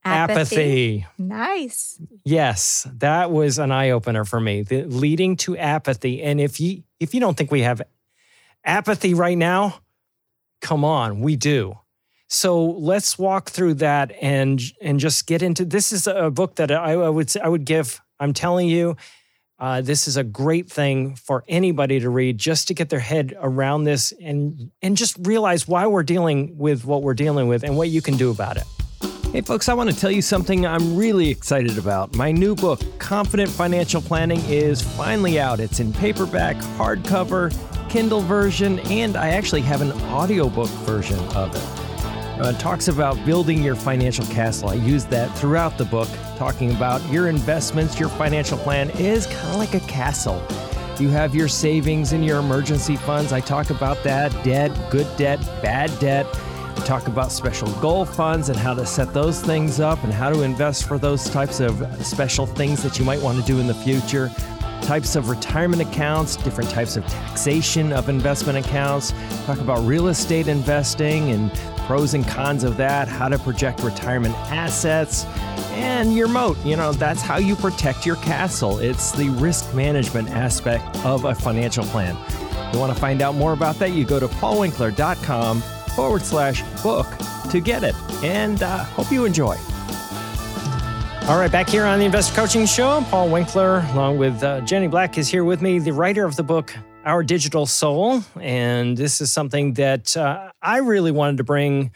apathy. 0.05 1.05
Nice. 1.17 1.99
Yes, 2.23 2.87
that 2.97 3.31
was 3.31 3.57
an 3.57 3.71
eye 3.71 3.89
opener 3.89 4.23
for 4.23 4.39
me. 4.39 4.61
The, 4.61 4.83
leading 4.83 5.35
to 5.37 5.57
apathy. 5.57 6.21
And 6.21 6.39
if 6.39 6.59
you 6.59 6.83
if 6.99 7.13
you 7.13 7.19
don't 7.19 7.35
think 7.35 7.51
we 7.51 7.61
have 7.61 7.81
apathy 8.63 9.13
right 9.13 9.37
now, 9.37 9.79
come 10.61 10.85
on, 10.85 11.19
we 11.19 11.35
do. 11.35 11.79
So 12.27 12.65
let's 12.65 13.19
walk 13.19 13.49
through 13.49 13.75
that 13.75 14.11
and 14.21 14.61
and 14.81 14.99
just 14.99 15.27
get 15.27 15.41
into 15.41 15.65
this 15.65 15.91
is 15.91 16.07
a 16.07 16.31
book 16.31 16.55
that 16.55 16.71
I, 16.71 16.93
I 16.93 17.09
would 17.09 17.35
I 17.37 17.49
would 17.49 17.65
give. 17.65 18.01
I'm 18.19 18.33
telling 18.33 18.69
you, 18.69 18.95
uh, 19.59 19.81
this 19.81 20.07
is 20.07 20.17
a 20.17 20.23
great 20.23 20.71
thing 20.71 21.15
for 21.15 21.43
anybody 21.47 21.99
to 21.99 22.09
read 22.09 22.37
just 22.37 22.67
to 22.69 22.73
get 22.73 22.89
their 22.89 22.99
head 22.99 23.35
around 23.39 23.83
this 23.83 24.13
and 24.21 24.71
and 24.81 24.97
just 24.97 25.17
realize 25.21 25.67
why 25.67 25.85
we're 25.87 26.03
dealing 26.03 26.57
with 26.57 26.85
what 26.85 27.03
we're 27.03 27.13
dealing 27.13 27.47
with 27.47 27.63
and 27.63 27.77
what 27.77 27.89
you 27.89 28.01
can 28.01 28.17
do 28.17 28.31
about 28.31 28.57
it. 28.57 28.65
Hey, 29.35 29.41
folks, 29.41 29.67
I 29.67 29.73
want 29.73 29.89
to 29.89 29.99
tell 29.99 30.11
you 30.11 30.21
something 30.21 30.65
I'm 30.65 30.95
really 30.95 31.29
excited 31.29 31.77
about. 31.77 32.15
My 32.15 32.31
new 32.31 32.55
book, 32.55 32.79
Confident 32.99 33.49
Financial 33.49 34.01
Planning, 34.01 34.39
is 34.45 34.81
finally 34.81 35.41
out. 35.41 35.59
It's 35.59 35.81
in 35.81 35.91
paperback, 35.91 36.55
hardcover, 36.77 37.53
Kindle 37.89 38.21
version, 38.21 38.79
and 38.89 39.17
I 39.17 39.31
actually 39.31 39.59
have 39.63 39.81
an 39.81 39.91
audiobook 40.03 40.69
version 40.85 41.19
of 41.35 41.53
it. 41.53 42.39
Uh, 42.39 42.53
it 42.55 42.59
talks 42.61 42.87
about 42.87 43.25
building 43.25 43.61
your 43.61 43.75
financial 43.75 44.25
castle. 44.27 44.69
I 44.69 44.75
use 44.75 45.03
that 45.07 45.37
throughout 45.37 45.77
the 45.77 45.83
book, 45.83 46.07
talking 46.37 46.71
about 46.71 47.05
your 47.11 47.27
investments, 47.27 47.99
your 47.99 48.07
financial 48.07 48.57
plan 48.59 48.89
is 48.91 49.27
kind 49.27 49.49
of 49.49 49.55
like 49.57 49.73
a 49.73 49.81
castle. 49.81 50.41
You 50.97 51.09
have 51.09 51.35
your 51.35 51.49
savings 51.49 52.13
and 52.13 52.23
your 52.23 52.39
emergency 52.39 52.95
funds. 52.95 53.33
I 53.33 53.41
talk 53.41 53.69
about 53.69 54.01
that 54.05 54.31
debt, 54.45 54.71
good 54.89 55.07
debt, 55.17 55.41
bad 55.61 55.91
debt. 55.99 56.25
Talk 56.85 57.07
about 57.07 57.31
special 57.31 57.67
goal 57.81 58.05
funds 58.05 58.49
and 58.49 58.57
how 58.59 58.75
to 58.75 58.85
set 58.85 59.11
those 59.11 59.41
things 59.41 59.79
up 59.79 60.03
and 60.03 60.13
how 60.13 60.29
to 60.29 60.43
invest 60.43 60.87
for 60.87 60.99
those 60.99 61.27
types 61.27 61.59
of 61.59 61.83
special 62.05 62.45
things 62.45 62.83
that 62.83 62.99
you 62.99 63.03
might 63.03 63.19
want 63.19 63.39
to 63.39 63.43
do 63.43 63.59
in 63.59 63.65
the 63.65 63.73
future. 63.73 64.29
Types 64.83 65.15
of 65.15 65.29
retirement 65.29 65.81
accounts, 65.81 66.35
different 66.35 66.69
types 66.69 66.95
of 66.95 67.03
taxation 67.07 67.91
of 67.91 68.07
investment 68.07 68.63
accounts. 68.63 69.15
Talk 69.47 69.61
about 69.61 69.83
real 69.83 70.09
estate 70.09 70.47
investing 70.47 71.31
and 71.31 71.51
pros 71.87 72.13
and 72.13 72.27
cons 72.27 72.63
of 72.63 72.77
that, 72.77 73.07
how 73.07 73.29
to 73.29 73.39
project 73.39 73.81
retirement 73.81 74.35
assets, 74.51 75.25
and 75.71 76.13
your 76.13 76.27
moat. 76.27 76.55
You 76.63 76.75
know, 76.75 76.91
that's 76.91 77.21
how 77.23 77.37
you 77.37 77.55
protect 77.55 78.05
your 78.05 78.17
castle. 78.17 78.77
It's 78.77 79.11
the 79.11 79.29
risk 79.29 79.73
management 79.73 80.29
aspect 80.29 81.03
of 81.03 81.25
a 81.25 81.33
financial 81.33 81.85
plan. 81.85 82.15
You 82.71 82.79
want 82.79 82.93
to 82.93 82.99
find 82.99 83.23
out 83.23 83.33
more 83.33 83.53
about 83.53 83.79
that? 83.79 83.93
You 83.93 84.05
go 84.05 84.19
to 84.19 84.27
paulwinkler.com 84.27 85.63
forward 85.95 86.21
slash 86.21 86.61
book 86.83 87.07
to 87.49 87.59
get 87.59 87.83
it. 87.83 87.95
And 88.23 88.61
uh, 88.61 88.83
hope 88.83 89.11
you 89.11 89.25
enjoy. 89.25 89.57
All 91.27 91.39
right, 91.39 91.51
back 91.51 91.67
here 91.67 91.85
on 91.85 91.97
the 91.97 92.05
Investor 92.05 92.35
Coaching 92.35 92.67
Show, 92.67 93.03
Paul 93.09 93.29
Winkler, 93.29 93.79
along 93.93 94.19
with 94.19 94.43
uh, 94.43 94.61
Jenny 94.61 94.87
Black, 94.87 95.17
is 95.17 95.27
here 95.27 95.43
with 95.43 95.59
me, 95.59 95.79
the 95.79 95.91
writer 95.91 96.23
of 96.23 96.35
the 96.35 96.43
book 96.43 96.71
Our 97.03 97.23
Digital 97.23 97.65
Soul, 97.65 98.23
and 98.39 98.95
this 98.95 99.21
is 99.21 99.33
something 99.33 99.73
that 99.73 100.15
uh, 100.15 100.51
I 100.61 100.77
really 100.77 101.11
wanted 101.11 101.37
to 101.37 101.43
bring 101.43 101.89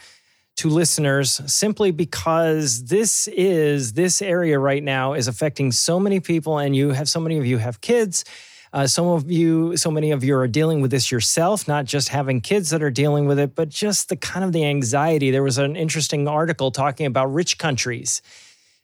to 0.56 0.68
listeners 0.68 1.42
simply 1.46 1.92
because 1.92 2.86
this 2.86 3.28
is 3.28 3.94
this 3.94 4.20
area 4.20 4.58
right 4.58 4.84
now 4.84 5.14
is 5.14 5.28
affecting 5.28 5.72
so 5.72 6.00
many 6.00 6.20
people, 6.20 6.58
and 6.58 6.76
you 6.76 6.90
have 6.90 7.08
so 7.08 7.20
many 7.20 7.38
of 7.38 7.46
you 7.46 7.60
have 7.60 7.82
kids. 7.82 8.26
Uh, 8.72 8.86
some 8.86 9.08
of 9.08 9.32
you, 9.32 9.76
so 9.78 9.90
many 9.90 10.12
of 10.12 10.24
you 10.24 10.36
are 10.36 10.48
dealing 10.48 10.82
with 10.82 10.92
this 10.92 11.12
yourself, 11.12 11.68
not 11.68 11.86
just 11.86 12.10
having 12.10 12.40
kids 12.40 12.70
that 12.70 12.84
are 12.84 12.92
dealing 12.92 13.26
with 13.26 13.40
it, 13.40 13.56
but 13.56 13.70
just 13.70 14.10
the 14.10 14.16
kind 14.16 14.46
of 14.46 14.52
the 14.52 14.64
anxiety. 14.66 15.32
There 15.32 15.44
was 15.44 15.58
an 15.58 15.76
interesting 15.76 16.28
article 16.28 16.70
talking 16.70 17.06
about 17.06 17.34
rich 17.34 17.58
countries 17.58 18.22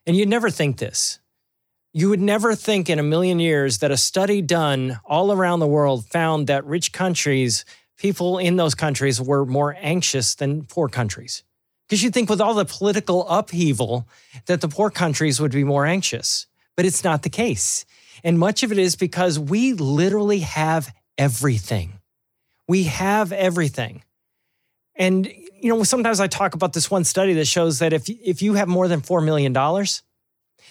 and 0.05 0.15
you'd 0.15 0.29
never 0.29 0.49
think 0.49 0.77
this. 0.77 1.19
You 1.93 2.09
would 2.09 2.21
never 2.21 2.55
think 2.55 2.89
in 2.89 2.99
a 2.99 3.03
million 3.03 3.39
years 3.39 3.79
that 3.79 3.91
a 3.91 3.97
study 3.97 4.41
done 4.41 4.99
all 5.05 5.31
around 5.31 5.59
the 5.59 5.67
world 5.67 6.05
found 6.05 6.47
that 6.47 6.65
rich 6.65 6.91
countries, 6.91 7.63
people 7.97 8.37
in 8.37 8.57
those 8.57 8.75
countries 8.75 9.21
were 9.21 9.45
more 9.45 9.75
anxious 9.79 10.35
than 10.35 10.65
poor 10.65 10.89
countries. 10.89 11.43
Because 11.87 12.03
you'd 12.03 12.13
think 12.13 12.29
with 12.29 12.41
all 12.41 12.53
the 12.53 12.65
political 12.65 13.27
upheaval 13.29 14.07
that 14.47 14.61
the 14.61 14.67
poor 14.67 14.89
countries 14.89 15.39
would 15.39 15.51
be 15.51 15.63
more 15.63 15.85
anxious. 15.85 16.47
But 16.75 16.85
it's 16.85 17.03
not 17.03 17.23
the 17.23 17.29
case. 17.29 17.85
And 18.25 18.39
much 18.39 18.63
of 18.63 18.71
it 18.71 18.79
is 18.79 18.95
because 18.95 19.37
we 19.37 19.73
literally 19.73 20.39
have 20.39 20.91
everything. 21.15 21.99
We 22.67 22.85
have 22.85 23.31
everything. 23.31 24.03
And 24.95 25.27
you 25.27 25.69
know, 25.69 25.83
sometimes 25.83 26.19
I 26.19 26.25
talk 26.25 26.55
about 26.55 26.73
this 26.73 26.89
one 26.89 27.03
study 27.03 27.33
that 27.33 27.45
shows 27.45 27.79
that 27.79 27.93
if 27.93 28.09
if 28.09 28.41
you 28.41 28.55
have 28.55 28.67
more 28.67 28.87
than 28.87 29.01
four 29.01 29.21
million 29.21 29.53
dollars, 29.53 30.01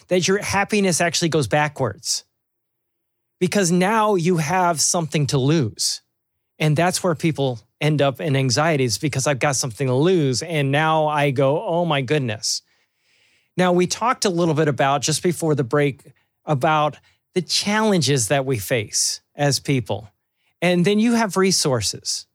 that 0.09 0.27
your 0.27 0.39
happiness 0.39 0.99
actually 0.99 1.29
goes 1.29 1.47
backwards. 1.47 2.25
Because 3.39 3.71
now 3.71 4.15
you 4.15 4.37
have 4.37 4.81
something 4.81 5.25
to 5.27 5.37
lose. 5.37 6.01
And 6.59 6.75
that's 6.75 7.03
where 7.03 7.15
people 7.15 7.59
end 7.79 8.01
up 8.01 8.19
in 8.19 8.35
anxieties 8.35 8.97
because 8.97 9.27
I've 9.27 9.39
got 9.39 9.55
something 9.55 9.87
to 9.87 9.93
lose. 9.93 10.41
And 10.41 10.71
now 10.71 11.07
I 11.07 11.31
go, 11.31 11.65
oh 11.65 11.85
my 11.85 12.01
goodness. 12.01 12.61
Now, 13.57 13.71
we 13.71 13.87
talked 13.87 14.25
a 14.25 14.29
little 14.29 14.53
bit 14.53 14.67
about 14.67 15.01
just 15.01 15.23
before 15.23 15.55
the 15.55 15.63
break 15.63 16.01
about 16.45 16.97
the 17.35 17.41
challenges 17.41 18.29
that 18.29 18.45
we 18.45 18.57
face 18.57 19.21
as 19.35 19.59
people. 19.59 20.09
And 20.61 20.83
then 20.85 20.99
you 20.99 21.13
have 21.13 21.37
resources. 21.37 22.25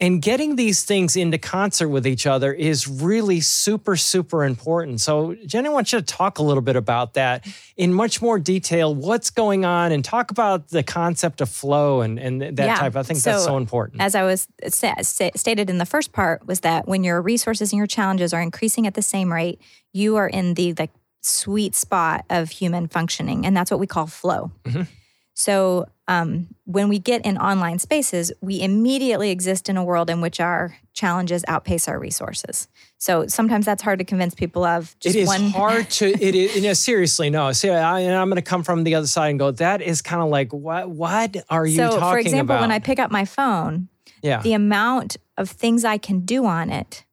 And 0.00 0.22
getting 0.22 0.54
these 0.54 0.84
things 0.84 1.16
into 1.16 1.38
concert 1.38 1.88
with 1.88 2.06
each 2.06 2.24
other 2.24 2.52
is 2.52 2.86
really 2.86 3.40
super, 3.40 3.96
super 3.96 4.44
important. 4.44 5.00
So, 5.00 5.34
Jenny, 5.44 5.68
I 5.68 5.72
want 5.72 5.92
you 5.92 5.98
to 5.98 6.04
talk 6.04 6.38
a 6.38 6.42
little 6.44 6.60
bit 6.62 6.76
about 6.76 7.14
that 7.14 7.44
in 7.76 7.92
much 7.92 8.22
more 8.22 8.38
detail. 8.38 8.94
What's 8.94 9.30
going 9.30 9.64
on, 9.64 9.90
and 9.90 10.04
talk 10.04 10.30
about 10.30 10.68
the 10.68 10.84
concept 10.84 11.40
of 11.40 11.48
flow 11.48 12.02
and, 12.02 12.16
and 12.16 12.40
that 12.42 12.54
Yeah. 12.56 12.76
type. 12.76 12.94
I 12.94 13.02
think 13.02 13.20
that's 13.22 13.42
So, 13.42 13.46
so 13.50 13.56
important. 13.56 14.00
As 14.00 14.14
I 14.14 14.22
was 14.22 14.46
sa- 14.68 14.94
stated 15.02 15.68
in 15.68 15.78
the 15.78 15.86
first 15.86 16.12
part, 16.12 16.46
was 16.46 16.60
that 16.60 16.86
when 16.86 17.02
your 17.02 17.20
resources 17.20 17.72
and 17.72 17.78
your 17.78 17.88
challenges 17.88 18.32
are 18.32 18.40
increasing 18.40 18.86
at 18.86 18.94
the 18.94 19.02
same 19.02 19.32
rate, 19.32 19.60
you 19.92 20.14
are 20.14 20.28
in 20.28 20.54
the 20.54 20.74
like 20.78 20.90
sweet 21.20 21.74
spot 21.74 22.24
of 22.30 22.50
human 22.50 22.88
functioning, 22.88 23.44
and 23.46 23.56
that's 23.56 23.70
what 23.70 23.80
we 23.80 23.86
call 23.86 24.06
flow. 24.06 24.50
Mhm. 24.64 24.86
So 25.34 25.86
um, 26.08 26.48
when 26.64 26.88
we 26.88 26.98
get 26.98 27.24
in 27.24 27.38
online 27.38 27.78
spaces, 27.78 28.32
we 28.40 28.60
immediately 28.60 29.30
exist 29.30 29.68
in 29.68 29.76
a 29.76 29.84
world 29.84 30.10
in 30.10 30.20
which 30.20 30.40
our 30.40 30.76
challenges 30.94 31.44
outpace 31.46 31.86
our 31.86 31.96
resources. 31.96 32.66
So 32.96 33.28
sometimes 33.28 33.64
that's 33.64 33.82
hard 33.82 34.00
to 34.00 34.04
convince 34.04 34.34
people 34.34 34.64
of. 34.64 34.98
Just 34.98 35.14
it 35.14 35.20
is 35.20 35.28
one, 35.28 35.50
hard 35.50 35.88
to. 35.90 36.06
It 36.20 36.34
is 36.34 36.56
you 36.56 36.62
know, 36.62 36.72
seriously 36.72 37.30
no. 37.30 37.52
See, 37.52 37.70
I, 37.70 38.00
and 38.00 38.16
I'm 38.16 38.28
going 38.28 38.36
to 38.36 38.42
come 38.42 38.64
from 38.64 38.82
the 38.82 38.96
other 38.96 39.06
side 39.06 39.28
and 39.30 39.38
go. 39.38 39.52
That 39.52 39.80
is 39.80 40.02
kind 40.02 40.20
of 40.20 40.28
like 40.28 40.52
what? 40.52 40.90
What 40.90 41.36
are 41.48 41.64
you 41.64 41.76
so, 41.76 42.00
for 42.00 42.18
example, 42.18 42.56
about? 42.56 42.62
when 42.62 42.72
I 42.72 42.80
pick 42.80 42.98
up 42.98 43.12
my 43.12 43.24
phone, 43.24 43.88
yeah, 44.22 44.42
the 44.42 44.54
amount 44.54 45.18
of 45.36 45.48
things 45.48 45.84
I 45.84 45.98
can 45.98 46.20
do 46.20 46.46
on 46.46 46.70
it, 46.70 47.04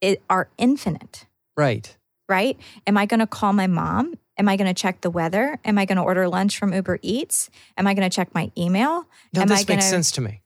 it 0.00 0.22
are 0.30 0.48
infinite. 0.56 1.26
right. 1.54 1.94
Right? 2.32 2.58
Am 2.86 2.96
I 2.96 3.04
going 3.04 3.20
to 3.20 3.26
call 3.26 3.52
my 3.52 3.66
mom? 3.66 4.14
Am 4.38 4.48
I 4.48 4.56
going 4.56 4.66
to 4.66 4.74
check 4.74 5.02
the 5.02 5.10
weather? 5.10 5.58
Am 5.66 5.76
I 5.76 5.84
going 5.84 5.96
to 5.96 6.02
order 6.02 6.26
lunch 6.28 6.58
from 6.58 6.72
Uber 6.72 6.98
Eats? 7.02 7.50
Am 7.76 7.86
I 7.86 7.92
going 7.92 8.08
to 8.08 8.14
check 8.14 8.34
my 8.34 8.50
email? 8.56 9.04
No, 9.34 9.42
Am 9.42 9.48
this 9.48 9.64
gonna, 9.64 9.76
makes 9.76 9.90
sense 9.90 10.10
to 10.12 10.22
me. 10.22 10.40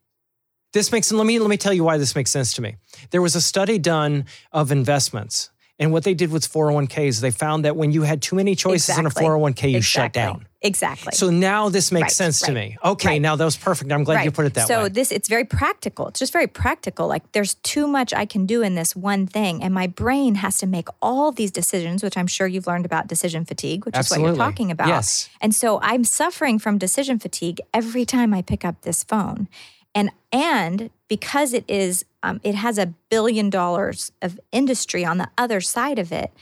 This 0.72 0.90
makes 0.90 1.12
let 1.12 1.24
me 1.24 1.38
let 1.38 1.48
me 1.48 1.56
tell 1.56 1.72
you 1.72 1.84
why 1.84 1.96
this 1.96 2.16
makes 2.16 2.32
sense 2.32 2.52
to 2.54 2.62
me. 2.62 2.74
There 3.10 3.22
was 3.22 3.36
a 3.36 3.40
study 3.40 3.78
done 3.78 4.24
of 4.50 4.72
investments, 4.72 5.50
and 5.78 5.92
what 5.92 6.04
they 6.04 6.14
did 6.14 6.30
with 6.32 6.50
401ks, 6.50 7.06
is 7.06 7.20
they 7.20 7.30
found 7.30 7.64
that 7.64 7.76
when 7.76 7.92
you 7.92 8.02
had 8.02 8.22
too 8.22 8.34
many 8.36 8.54
choices 8.54 8.88
Exactly. 8.88 9.24
in 9.24 9.30
a 9.30 9.36
401k, 9.36 9.72
you 9.72 9.82
shut 9.82 10.12
down. 10.12 10.46
Exactly. 10.62 11.12
So 11.12 11.30
now 11.30 11.68
this 11.68 11.92
makes 11.92 12.04
Right, 12.04 12.12
sense 12.12 12.40
to 12.40 12.50
me. 12.52 12.76
Okay, 12.82 13.08
right. 13.10 13.20
now 13.22 13.36
that 13.36 13.44
was 13.44 13.56
perfect. 13.56 13.92
I'm 13.92 14.02
glad 14.02 14.24
you 14.24 14.32
put 14.32 14.46
it 14.46 14.54
that 14.54 14.66
so 14.66 14.78
way. 14.78 14.84
So 14.84 14.88
this 14.88 15.12
it's 15.12 15.28
very 15.28 15.44
practical. 15.44 16.08
It's 16.08 16.18
just 16.18 16.32
very 16.32 16.46
practical. 16.46 17.06
Like 17.06 17.30
there's 17.32 17.54
too 17.56 17.86
much 17.86 18.12
I 18.14 18.24
can 18.24 18.46
do 18.46 18.62
in 18.62 18.74
this 18.74 18.96
one 18.96 19.26
thing, 19.26 19.62
and 19.62 19.72
my 19.72 19.86
brain 19.86 20.36
has 20.36 20.58
to 20.58 20.66
make 20.66 20.88
all 21.02 21.30
these 21.30 21.50
decisions, 21.50 22.02
which 22.02 22.16
I'm 22.16 22.26
sure 22.26 22.46
you've 22.46 22.66
learned 22.66 22.86
about 22.86 23.06
decision 23.06 23.44
fatigue, 23.44 23.84
which 23.86 23.96
is 23.96 24.10
what 24.10 24.20
you're 24.20 24.34
talking 24.34 24.70
about. 24.70 24.88
Yes. 24.88 25.28
And 25.40 25.54
so 25.54 25.78
I'm 25.82 26.02
suffering 26.04 26.58
from 26.58 26.78
decision 26.78 27.18
fatigue 27.18 27.60
every 27.72 28.04
time 28.04 28.32
I 28.34 28.42
pick 28.42 28.64
up 28.64 28.80
this 28.80 29.04
phone, 29.04 29.48
and 29.94 30.10
and 30.32 30.90
because 31.08 31.52
it 31.52 31.64
is 31.68 32.04
um, 32.22 32.40
it 32.42 32.54
has 32.54 32.78
a 32.78 32.86
billion 33.10 33.50
dollars 33.50 34.12
of 34.22 34.40
industry 34.52 35.04
on 35.04 35.18
the 35.18 35.28
other 35.38 35.60
side 35.60 35.98
of 35.98 36.12
it. 36.12 36.32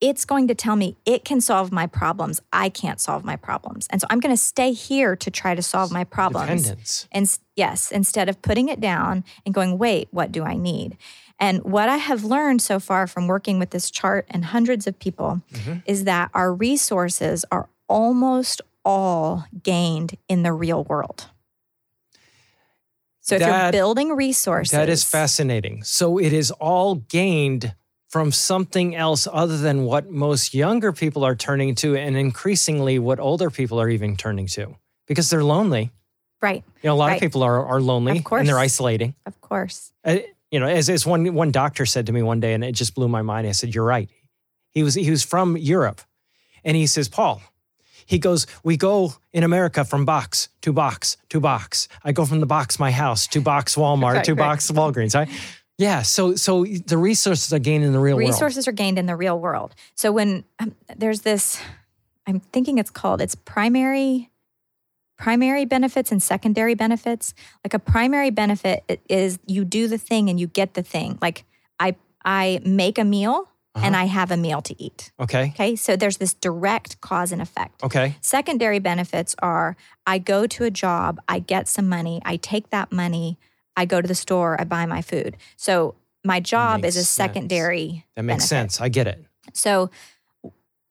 It's 0.00 0.24
going 0.24 0.48
to 0.48 0.54
tell 0.54 0.76
me 0.76 0.96
it 1.06 1.24
can 1.24 1.40
solve 1.40 1.72
my 1.72 1.86
problems. 1.86 2.40
I 2.52 2.68
can't 2.68 3.00
solve 3.00 3.24
my 3.24 3.36
problems. 3.36 3.86
And 3.90 4.00
so 4.00 4.06
I'm 4.10 4.20
going 4.20 4.34
to 4.34 4.42
stay 4.42 4.72
here 4.72 5.16
to 5.16 5.30
try 5.30 5.54
to 5.54 5.62
solve 5.62 5.92
my 5.92 6.04
problems. 6.04 6.62
Dependence. 6.62 7.08
And 7.12 7.38
yes, 7.56 7.90
instead 7.90 8.28
of 8.28 8.42
putting 8.42 8.68
it 8.68 8.80
down 8.80 9.24
and 9.46 9.54
going, 9.54 9.78
wait, 9.78 10.08
what 10.10 10.30
do 10.32 10.44
I 10.44 10.56
need? 10.56 10.98
And 11.38 11.62
what 11.64 11.88
I 11.88 11.96
have 11.96 12.22
learned 12.24 12.60
so 12.60 12.78
far 12.80 13.06
from 13.06 13.26
working 13.28 13.58
with 13.58 13.70
this 13.70 13.90
chart 13.90 14.26
and 14.30 14.44
hundreds 14.46 14.86
of 14.86 14.98
people 14.98 15.40
Mm-hmm. 15.52 15.78
is 15.86 16.04
that 16.04 16.30
our 16.34 16.52
resources 16.52 17.44
are 17.50 17.68
almost 17.88 18.60
all 18.84 19.46
gained 19.62 20.16
in 20.28 20.42
the 20.42 20.52
real 20.52 20.84
world. 20.84 21.28
So 23.24 23.36
if 23.36 23.40
you're 23.40 23.72
building 23.72 24.10
resources, 24.14 24.72
That 24.72 24.88
is 24.90 25.02
fascinating. 25.02 25.82
So 25.82 26.18
it 26.18 26.32
is 26.34 26.50
all 26.50 26.96
gained 26.96 27.74
from 28.10 28.30
something 28.30 28.94
else 28.94 29.26
other 29.32 29.56
than 29.56 29.84
what 29.86 30.10
most 30.10 30.54
younger 30.54 30.92
people 30.92 31.24
are 31.24 31.34
turning 31.34 31.74
to, 31.76 31.96
and 31.96 32.16
increasingly 32.16 32.98
what 32.98 33.18
older 33.18 33.48
people 33.50 33.80
are 33.80 33.88
even 33.88 34.16
turning 34.16 34.46
to 34.48 34.76
because 35.08 35.30
they're 35.30 35.42
lonely. 35.42 35.90
Right, 36.42 36.62
You 36.82 36.88
know, 36.88 36.94
a 36.94 36.96
lot 36.96 37.06
Right. 37.06 37.14
of 37.14 37.20
people 37.22 37.42
are, 37.42 37.64
are 37.64 37.80
lonely 37.80 38.18
Of 38.18 38.24
course. 38.24 38.40
and 38.40 38.48
they're 38.48 38.58
isolating. 38.58 39.14
of 39.24 39.40
course. 39.40 39.90
Uh, 40.04 40.18
you 40.50 40.60
know, 40.60 40.66
as, 40.66 40.90
as 40.90 41.06
one 41.06 41.32
one 41.34 41.50
doctor 41.50 41.86
said 41.86 42.06
to 42.06 42.12
me 42.12 42.22
one 42.22 42.38
day, 42.40 42.52
and 42.52 42.62
it 42.62 42.72
just 42.72 42.94
blew 42.94 43.08
my 43.08 43.22
mind. 43.22 43.46
I 43.46 43.52
said, 43.52 43.74
"You're 43.74 43.84
right." 43.86 44.08
He 44.70 44.82
was 44.84 44.94
he 44.94 45.10
was 45.10 45.24
from 45.24 45.56
Europe, 45.56 46.02
and 46.62 46.76
he 46.76 46.86
says, 46.86 47.08
"Paul." 47.08 47.40
He 48.06 48.18
goes, 48.18 48.46
We 48.62 48.76
go 48.76 49.14
in 49.32 49.44
America 49.44 49.84
from 49.84 50.04
box 50.04 50.48
to 50.62 50.72
box 50.72 51.16
to 51.30 51.40
box. 51.40 51.88
I 52.02 52.12
go 52.12 52.24
from 52.24 52.40
the 52.40 52.46
box 52.46 52.78
my 52.78 52.90
house 52.90 53.26
to 53.28 53.40
box 53.40 53.74
Walmart 53.76 54.14
Right, 54.14 54.24
to 54.24 54.34
right. 54.34 54.38
box 54.38 54.70
Walgreens. 54.70 55.14
Right? 55.14 55.28
Yeah. 55.78 56.02
So 56.02 56.36
so 56.36 56.64
the 56.64 56.98
resources 56.98 57.52
are 57.52 57.58
gained 57.58 57.84
in 57.84 57.92
the 57.92 57.98
real 57.98 58.16
world. 58.16 58.28
resources 58.28 58.68
are 58.68 58.72
gained 58.72 58.98
in 58.98 59.06
the 59.06 59.16
real 59.16 59.38
world. 59.38 59.74
So 59.94 60.12
when 60.12 60.44
um, 60.58 60.74
there's 60.96 61.22
this, 61.22 61.60
I'm 62.26 62.40
thinking 62.40 62.78
it's 62.78 62.90
called 62.90 63.20
it's 63.20 63.34
primary 63.34 64.30
primary 65.16 65.64
benefits 65.64 66.10
and 66.12 66.22
secondary 66.22 66.74
benefits. 66.74 67.34
Like 67.64 67.74
a 67.74 67.78
primary 67.78 68.30
benefit 68.30 69.00
is 69.08 69.38
you 69.46 69.64
do 69.64 69.88
the 69.88 69.98
thing 69.98 70.28
and 70.28 70.38
you 70.40 70.46
get 70.46 70.74
the 70.74 70.82
thing. 70.82 71.18
Like 71.22 71.44
I 71.80 71.96
I 72.24 72.60
make 72.64 72.98
a 72.98 73.04
meal 73.04 73.48
Uh-huh. 73.74 73.86
and 73.86 73.96
I 73.96 74.04
have 74.04 74.30
a 74.30 74.36
meal 74.36 74.62
to 74.62 74.80
eat. 74.82 75.10
Okay. 75.18 75.46
Okay? 75.54 75.74
So 75.76 75.96
there's 75.96 76.18
this 76.18 76.32
direct 76.34 77.00
cause 77.00 77.32
and 77.32 77.42
effect. 77.42 77.82
Okay. 77.82 78.14
Secondary 78.20 78.78
benefits 78.78 79.34
are 79.40 79.76
I 80.06 80.18
go 80.18 80.46
to 80.46 80.64
a 80.64 80.70
job, 80.70 81.20
I 81.28 81.40
get 81.40 81.66
some 81.66 81.88
money, 81.88 82.22
I 82.24 82.36
take 82.36 82.70
that 82.70 82.92
money, 82.92 83.36
I 83.76 83.84
go 83.84 84.00
to 84.00 84.06
the 84.06 84.14
store, 84.14 84.60
I 84.60 84.64
buy 84.64 84.86
my 84.86 85.02
food. 85.02 85.36
So 85.56 85.96
my 86.24 86.38
job 86.38 86.84
is 86.84 86.94
a 86.96 87.00
sense. 87.00 87.08
secondary 87.08 88.06
That 88.14 88.22
makes 88.22 88.48
benefit. 88.48 88.48
sense. 88.72 88.80
I 88.80 88.88
get 88.88 89.06
it. 89.08 89.24
So, 89.52 89.90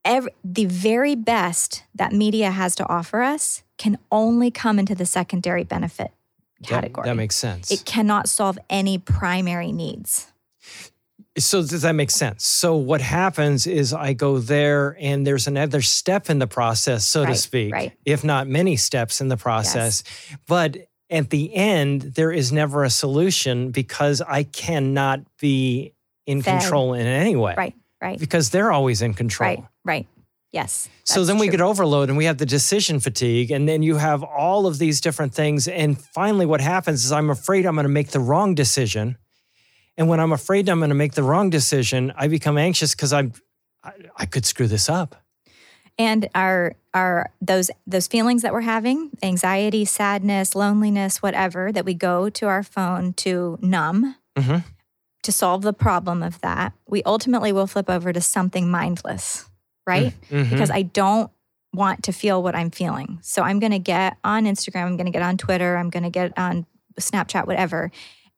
every, 0.05 0.31
the 0.43 0.65
very 0.65 1.15
best 1.15 1.83
that 1.95 2.11
media 2.11 2.51
has 2.51 2.75
to 2.75 2.87
offer 2.89 3.21
us 3.21 3.63
can 3.77 3.97
only 4.11 4.51
come 4.51 4.77
into 4.77 4.93
the 4.93 5.05
secondary 5.05 5.63
benefit 5.63 6.11
That- 6.61 6.67
category. 6.67 7.05
That, 7.07 7.15
makes 7.15 7.35
sense. 7.37 7.71
it 7.71 7.85
cannot 7.85 8.27
solve 8.29 8.59
any 8.69 8.97
primary 8.97 9.71
needs. 9.71 10.32
So 11.37 11.61
does 11.61 11.81
that 11.81 11.93
make 11.93 12.11
sense? 12.11 12.45
So 12.45 12.75
what 12.75 13.01
happens 13.01 13.65
is 13.65 13.93
I 13.93 14.13
go 14.13 14.37
there 14.37 14.95
and 14.99 15.25
there's 15.25 15.47
another 15.47 15.81
step 15.81 16.29
in 16.29 16.39
the 16.39 16.47
process, 16.47 17.05
so 17.05 17.25
to 17.25 17.35
speak, 17.35 17.73
right. 17.73 17.91
if 18.05 18.23
not 18.23 18.47
many 18.47 18.75
steps 18.75 19.19
in 19.19 19.29
the 19.29 19.37
process. 19.37 20.03
But 20.47 20.77
at 21.09 21.29
the 21.31 21.53
end, 21.53 22.01
there 22.01 22.31
is 22.31 22.51
never 22.51 22.83
a 22.83 22.89
solution 22.89 23.71
because 23.71 24.21
I 24.21 24.43
cannot 24.43 25.21
be 25.39 25.93
in 26.25 26.41
Fed. 26.41 26.61
control 26.61 26.93
in 26.93 27.05
any 27.05 27.35
way. 27.35 27.55
Right, 27.57 27.75
right, 28.01 28.19
Because 28.19 28.49
they're 28.51 28.71
always 28.71 29.01
in 29.01 29.13
control. 29.13 29.49
right, 29.49 29.63
right. 29.83 30.07
Yes. 30.51 30.87
So 31.03 31.25
then 31.25 31.39
we 31.39 31.47
true. 31.47 31.53
get 31.53 31.61
overload 31.61 32.09
and 32.09 32.17
we 32.17 32.25
have 32.25 32.37
the 32.37 32.45
decision 32.45 32.99
fatigue, 32.99 33.49
and 33.49 33.67
then 33.67 33.81
you 33.81 33.95
have 33.95 34.21
all 34.23 34.67
of 34.67 34.77
these 34.77 35.01
different 35.01 35.33
things. 35.33 35.67
And 35.67 35.99
finally, 35.99 36.45
what 36.45 36.61
happens 36.61 37.03
is 37.03 37.11
I'm 37.11 37.31
afraid 37.31 37.65
I'm 37.65 37.73
going 37.73 37.85
to 37.85 37.89
make 37.89 38.11
the 38.11 38.19
wrong 38.19 38.53
decision. 38.53 39.17
And 39.97 40.07
when 40.09 40.19
I'm 40.19 40.31
afraid 40.31 40.69
I'm 40.69 40.79
going 40.79 40.89
to 40.89 40.95
make 40.95 41.13
the 41.13 41.23
wrong 41.23 41.49
decision, 41.49 42.13
I 42.15 42.27
become 42.27 42.57
anxious 42.57 42.95
because 42.95 43.13
I'm 43.13 43.33
I, 43.83 43.91
I 44.17 44.25
could 44.25 44.45
screw 44.45 44.67
this 44.67 44.89
up. 44.89 45.15
and 45.99 46.27
our 46.33 46.73
our 46.93 47.29
those 47.41 47.69
those 47.85 48.07
feelings 48.07 48.41
that 48.41 48.51
we're 48.53 48.61
having 48.61 49.11
anxiety 49.21 49.85
sadness 49.85 50.55
loneliness 50.55 51.21
whatever 51.21 51.71
that 51.71 51.85
we 51.85 51.93
go 51.93 52.29
to 52.29 52.47
our 52.47 52.63
phone 52.63 53.13
to 53.13 53.59
numb 53.61 54.15
Mhm. 54.35 54.63
to 55.21 55.31
solve 55.31 55.61
the 55.61 55.73
problem 55.73 56.23
of 56.23 56.41
that 56.41 56.73
we 56.87 57.03
ultimately 57.03 57.51
will 57.51 57.67
flip 57.67 57.89
over 57.91 58.11
to 58.11 58.21
something 58.21 58.71
mindless 58.71 59.47
right 59.85 60.13
Mhm. 60.31 60.49
because 60.49 60.71
i 60.71 60.81
don't 60.81 61.29
want 61.73 62.01
to 62.03 62.11
feel 62.11 62.41
what 62.41 62.55
i'm 62.55 62.71
feeling 62.71 63.19
so 63.21 63.43
i'm 63.43 63.59
going 63.59 63.71
to 63.73 63.79
get 63.79 64.17
on 64.23 64.45
instagram 64.45 64.85
i'm 64.85 64.97
going 64.97 65.05
to 65.05 65.17
get 65.19 65.21
on 65.21 65.37
twitter 65.37 65.77
i'm 65.77 65.91
going 65.91 66.03
to 66.03 66.09
get 66.09 66.31
on 66.37 66.65
snapchat 66.99 67.45
whatever 67.45 67.91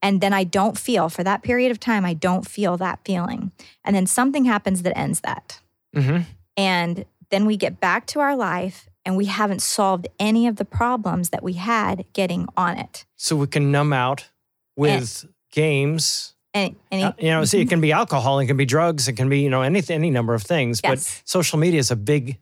and 0.05 0.21
then 0.21 0.33
i 0.33 0.43
don't 0.43 0.77
feel 0.77 1.09
for 1.09 1.23
that 1.23 1.41
period 1.41 1.71
of 1.71 1.79
time 1.79 2.05
i 2.05 2.13
don't 2.13 2.47
feel 2.55 2.77
that 2.77 2.99
feeling 3.05 3.51
and 3.83 3.95
then 3.95 4.05
something 4.07 4.45
happens 4.45 4.81
that 4.83 4.95
ends 4.97 5.19
that 5.21 5.59
Mhm. 5.95 6.25
and 6.55 7.05
then 7.31 7.45
we 7.45 7.57
get 7.57 7.79
back 7.79 8.05
to 8.07 8.19
our 8.19 8.35
life 8.35 8.87
and 9.05 9.17
we 9.17 9.25
haven't 9.25 9.61
solved 9.61 10.07
any 10.19 10.47
of 10.47 10.55
the 10.57 10.65
problems 10.65 11.29
that 11.29 11.41
we 11.43 11.53
had 11.53 12.05
getting 12.13 12.47
on 12.55 12.77
it. 12.77 13.05
So 13.15 13.35
we 13.35 13.47
can 13.47 13.71
numb 13.71 13.93
out 13.93 14.29
with 14.75 15.25
games. 15.51 16.34
And, 16.55 16.75
and 16.89 17.03
Uh, 17.03 17.11
you 17.19 17.29
know, 17.31 17.43
see, 17.43 17.59
it 17.59 17.67
can 17.69 17.81
be 17.81 17.91
alcohol, 17.91 18.39
it 18.39 18.47
can 18.47 18.55
be 18.55 18.65
drugs, 18.65 19.07
it 19.09 19.13
can 19.17 19.27
be 19.29 19.41
you 19.41 19.49
know 19.49 19.61
anything, 19.61 19.95
any 19.95 20.09
number 20.09 20.33
of 20.33 20.41
things. 20.41 20.79
Yes. 20.83 20.89
But 20.91 20.99
social 21.29 21.59
media 21.59 21.79
is 21.79 21.91
a 21.91 21.95
big 21.97 22.37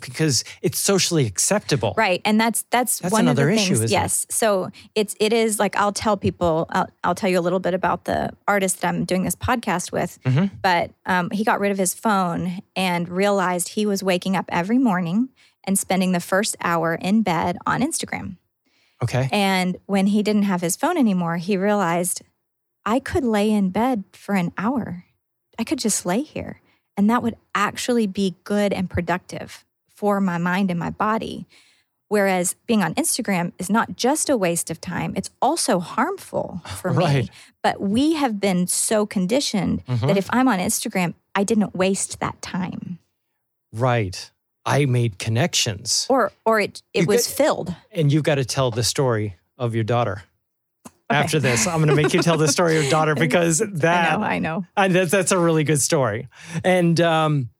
because 0.00 0.44
it's 0.62 0.78
socially 0.78 1.26
acceptable. 1.26 1.92
right, 1.96 2.20
and 2.24 2.40
that's 2.40 2.64
that's, 2.70 3.00
That's 3.00 3.12
one 3.12 3.26
of 3.28 3.34
the 3.36 3.42
another 3.42 3.56
things. 3.56 3.70
issue, 3.80 3.84
it? 3.84 3.90
yes, 3.90 4.24
so 4.30 4.70
it's 4.94 5.16
it 5.18 5.32
is 5.32 5.58
like 5.58 5.74
I'll 5.76 5.92
tell 5.92 6.16
people. 6.16 6.66
I'll, 6.70 6.88
I'll 7.02 7.14
tell 7.16 7.28
you 7.28 7.38
a 7.40 7.44
little 7.46 7.58
bit 7.60 7.74
about 7.74 8.04
the 8.04 8.30
artist 8.46 8.80
that 8.80 8.88
I'm 8.94 9.04
doing 9.04 9.24
this 9.24 9.36
podcast 9.36 9.90
with. 9.90 10.18
Mhm. 10.22 10.50
But 10.62 10.92
um, 11.04 11.30
he 11.30 11.42
got 11.42 11.58
rid 11.60 11.72
of 11.72 11.78
his 11.78 11.92
phone 11.92 12.62
and 12.76 13.08
realized 13.08 13.70
he 13.70 13.84
was 13.84 14.00
waking 14.02 14.36
up 14.36 14.44
every 14.48 14.78
morning 14.78 15.28
and 15.64 15.76
spending 15.76 16.12
the 16.12 16.20
first 16.20 16.54
hour 16.60 16.94
in 16.94 17.22
bed 17.22 17.58
on 17.66 17.80
Instagram. 17.82 18.36
Okay. 19.02 19.28
And 19.32 19.76
when 19.86 20.06
he 20.06 20.22
didn't 20.22 20.44
have 20.44 20.60
his 20.62 20.76
phone 20.76 20.96
anymore, 20.96 21.36
he 21.38 21.56
realized 21.56 22.22
I 22.86 23.00
could 23.00 23.24
lay 23.24 23.50
in 23.50 23.70
bed 23.70 24.04
for 24.12 24.34
an 24.36 24.52
hour. 24.56 25.04
I 25.58 25.64
could 25.64 25.78
just 25.80 26.06
lay 26.06 26.22
here. 26.22 26.60
And 26.96 27.10
that 27.10 27.22
would 27.22 27.36
actually 27.54 28.06
be 28.06 28.36
good 28.44 28.72
and 28.72 28.88
productive 28.88 29.64
for 29.88 30.20
my 30.20 30.38
mind 30.38 30.70
and 30.70 30.78
my 30.80 30.90
body. 30.90 31.46
Whereas 32.08 32.54
being 32.66 32.82
on 32.84 32.94
Instagram 32.94 33.52
is 33.58 33.68
not 33.68 33.96
just 33.96 34.30
a 34.30 34.36
waste 34.36 34.70
of 34.70 34.80
time, 34.80 35.12
it's 35.16 35.30
also 35.42 35.80
harmful 35.80 36.62
for 36.80 36.92
Right. 36.92 37.24
me. 37.24 37.30
But 37.62 37.80
we 37.80 38.14
have 38.14 38.38
been 38.40 38.68
so 38.68 39.04
conditioned 39.04 39.84
Mhm. 39.86 40.06
that 40.06 40.16
if 40.16 40.28
I'm 40.32 40.46
on 40.46 40.60
Instagram, 40.60 41.14
I 41.34 41.42
didn't 41.42 41.74
waste 41.74 42.20
that 42.20 42.40
time. 42.40 43.00
Right. 43.72 44.30
I 44.64 44.84
made 44.86 45.18
connections. 45.18 46.06
Or 46.08 46.32
or 46.44 46.60
it 46.60 46.82
it 46.94 47.02
You 47.02 47.06
was 47.06 47.26
filled. 47.26 47.74
And 47.90 48.12
you've 48.12 48.22
got 48.24 48.36
to 48.36 48.44
tell 48.44 48.70
the 48.70 48.84
story 48.84 49.36
of 49.58 49.74
your 49.74 49.84
daughter. 49.84 50.22
After 51.08 51.38
this, 51.38 51.66
I'm 51.66 51.78
going 51.78 51.88
to 51.88 51.94
make 51.94 52.12
you 52.14 52.22
tell 52.22 52.36
the 52.36 52.48
story 52.48 52.78
of 52.78 52.90
daughter 52.90 53.14
because 53.16 53.58
that 53.58 54.12
I 54.12 54.16
know, 54.16 54.22
I 54.22 54.38
know. 54.38 54.64
I, 54.76 54.88
that's, 54.88 55.10
that's 55.10 55.32
a 55.32 55.38
really 55.38 55.62
good 55.62 55.80
story. 55.80 56.28
And 56.64 57.00
um, 57.00 57.50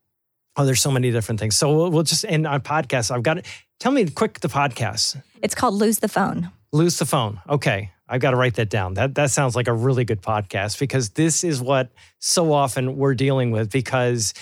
oh, 0.56 0.64
there's 0.64 0.80
so 0.80 0.90
many 0.90 1.12
different 1.12 1.38
things. 1.38 1.56
So 1.56 1.74
we'll, 1.74 1.90
we'll 1.90 2.02
just 2.02 2.24
end 2.24 2.46
on 2.46 2.60
podcasts. 2.60 3.10
I've 3.10 3.22
got 3.22 3.38
it. 3.38 3.46
Tell 3.78 3.92
me 3.92 4.08
quick 4.08 4.40
the 4.40 4.48
podcast. 4.48 5.22
It's 5.42 5.54
called 5.54 5.74
Lose 5.74 6.00
the 6.00 6.08
Phone. 6.08 6.50
Lose 6.72 6.98
the 6.98 7.06
phone. 7.06 7.40
Okay. 7.48 7.92
I've 8.08 8.20
got 8.20 8.30
to 8.30 8.36
write 8.36 8.54
that 8.54 8.70
down. 8.70 8.94
That 8.94 9.14
that 9.16 9.30
sounds 9.30 9.56
like 9.56 9.66
a 9.66 9.72
really 9.72 10.04
good 10.04 10.22
podcast 10.22 10.78
because 10.78 11.10
this 11.10 11.42
is 11.42 11.60
what 11.60 11.90
so 12.20 12.52
often 12.52 12.96
we're 12.96 13.14
dealing 13.14 13.50
with 13.50 13.70
because 13.70 14.32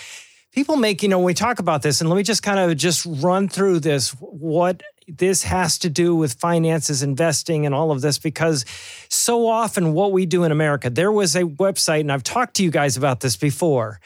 people 0.51 0.77
make, 0.77 1.01
you 1.03 1.09
know, 1.09 1.17
when 1.17 1.25
we 1.25 1.33
talk 1.33 1.59
about 1.59 1.81
this, 1.81 1.99
and 1.99 2.09
let 2.09 2.15
me 2.15 2.23
just 2.23 2.43
kind 2.43 2.59
of 2.59 2.77
just 2.77 3.05
run 3.05 3.49
through 3.49 3.79
this, 3.79 4.11
what 4.19 4.83
this 5.07 5.43
has 5.43 5.77
to 5.79 5.89
do 5.89 6.15
with 6.15 6.33
finances, 6.33 7.03
investing, 7.03 7.65
and 7.65 7.75
all 7.75 7.91
of 7.91 8.01
this, 8.01 8.17
because 8.17 8.65
so 9.09 9.47
often 9.47 9.93
what 9.93 10.11
we 10.11 10.25
do 10.25 10.43
in 10.43 10.51
America, 10.51 10.89
there 10.89 11.11
was 11.11 11.35
a 11.35 11.43
website, 11.43 12.01
and 12.01 12.11
I've 12.11 12.23
talked 12.23 12.55
to 12.55 12.63
you 12.63 12.71
guys 12.71 12.97
about 12.97 13.19
this 13.19 13.37
before. 13.37 13.99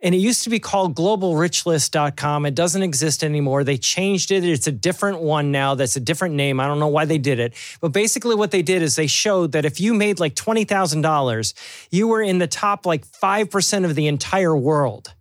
And 0.00 0.14
it 0.14 0.18
used 0.18 0.44
to 0.44 0.50
be 0.50 0.60
called 0.60 0.94
globalrichlist.com. 0.94 2.46
It 2.46 2.54
doesn't 2.54 2.82
exist 2.84 3.24
anymore. 3.24 3.64
They 3.64 3.76
changed 3.76 4.30
it. 4.30 4.44
It's 4.44 4.68
a 4.68 4.72
different 4.72 5.20
one 5.20 5.50
now. 5.50 5.74
That's 5.74 5.96
a 5.96 6.00
different 6.00 6.36
name. 6.36 6.60
I 6.60 6.68
don't 6.68 6.78
know 6.78 6.86
why 6.86 7.04
they 7.04 7.18
did 7.18 7.40
it. 7.40 7.54
But 7.80 7.88
basically, 7.88 8.36
what 8.36 8.52
they 8.52 8.62
did 8.62 8.80
is 8.80 8.94
they 8.94 9.08
showed 9.08 9.52
that 9.52 9.64
if 9.64 9.80
you 9.80 9.94
made 9.94 10.20
like 10.20 10.36
$20,000, 10.36 11.54
you 11.90 12.06
were 12.06 12.22
in 12.22 12.38
the 12.38 12.46
top 12.46 12.86
like 12.86 13.04
5% 13.06 13.84
of 13.84 13.96
the 13.96 14.06
entire 14.06 14.56
world. 14.56 15.14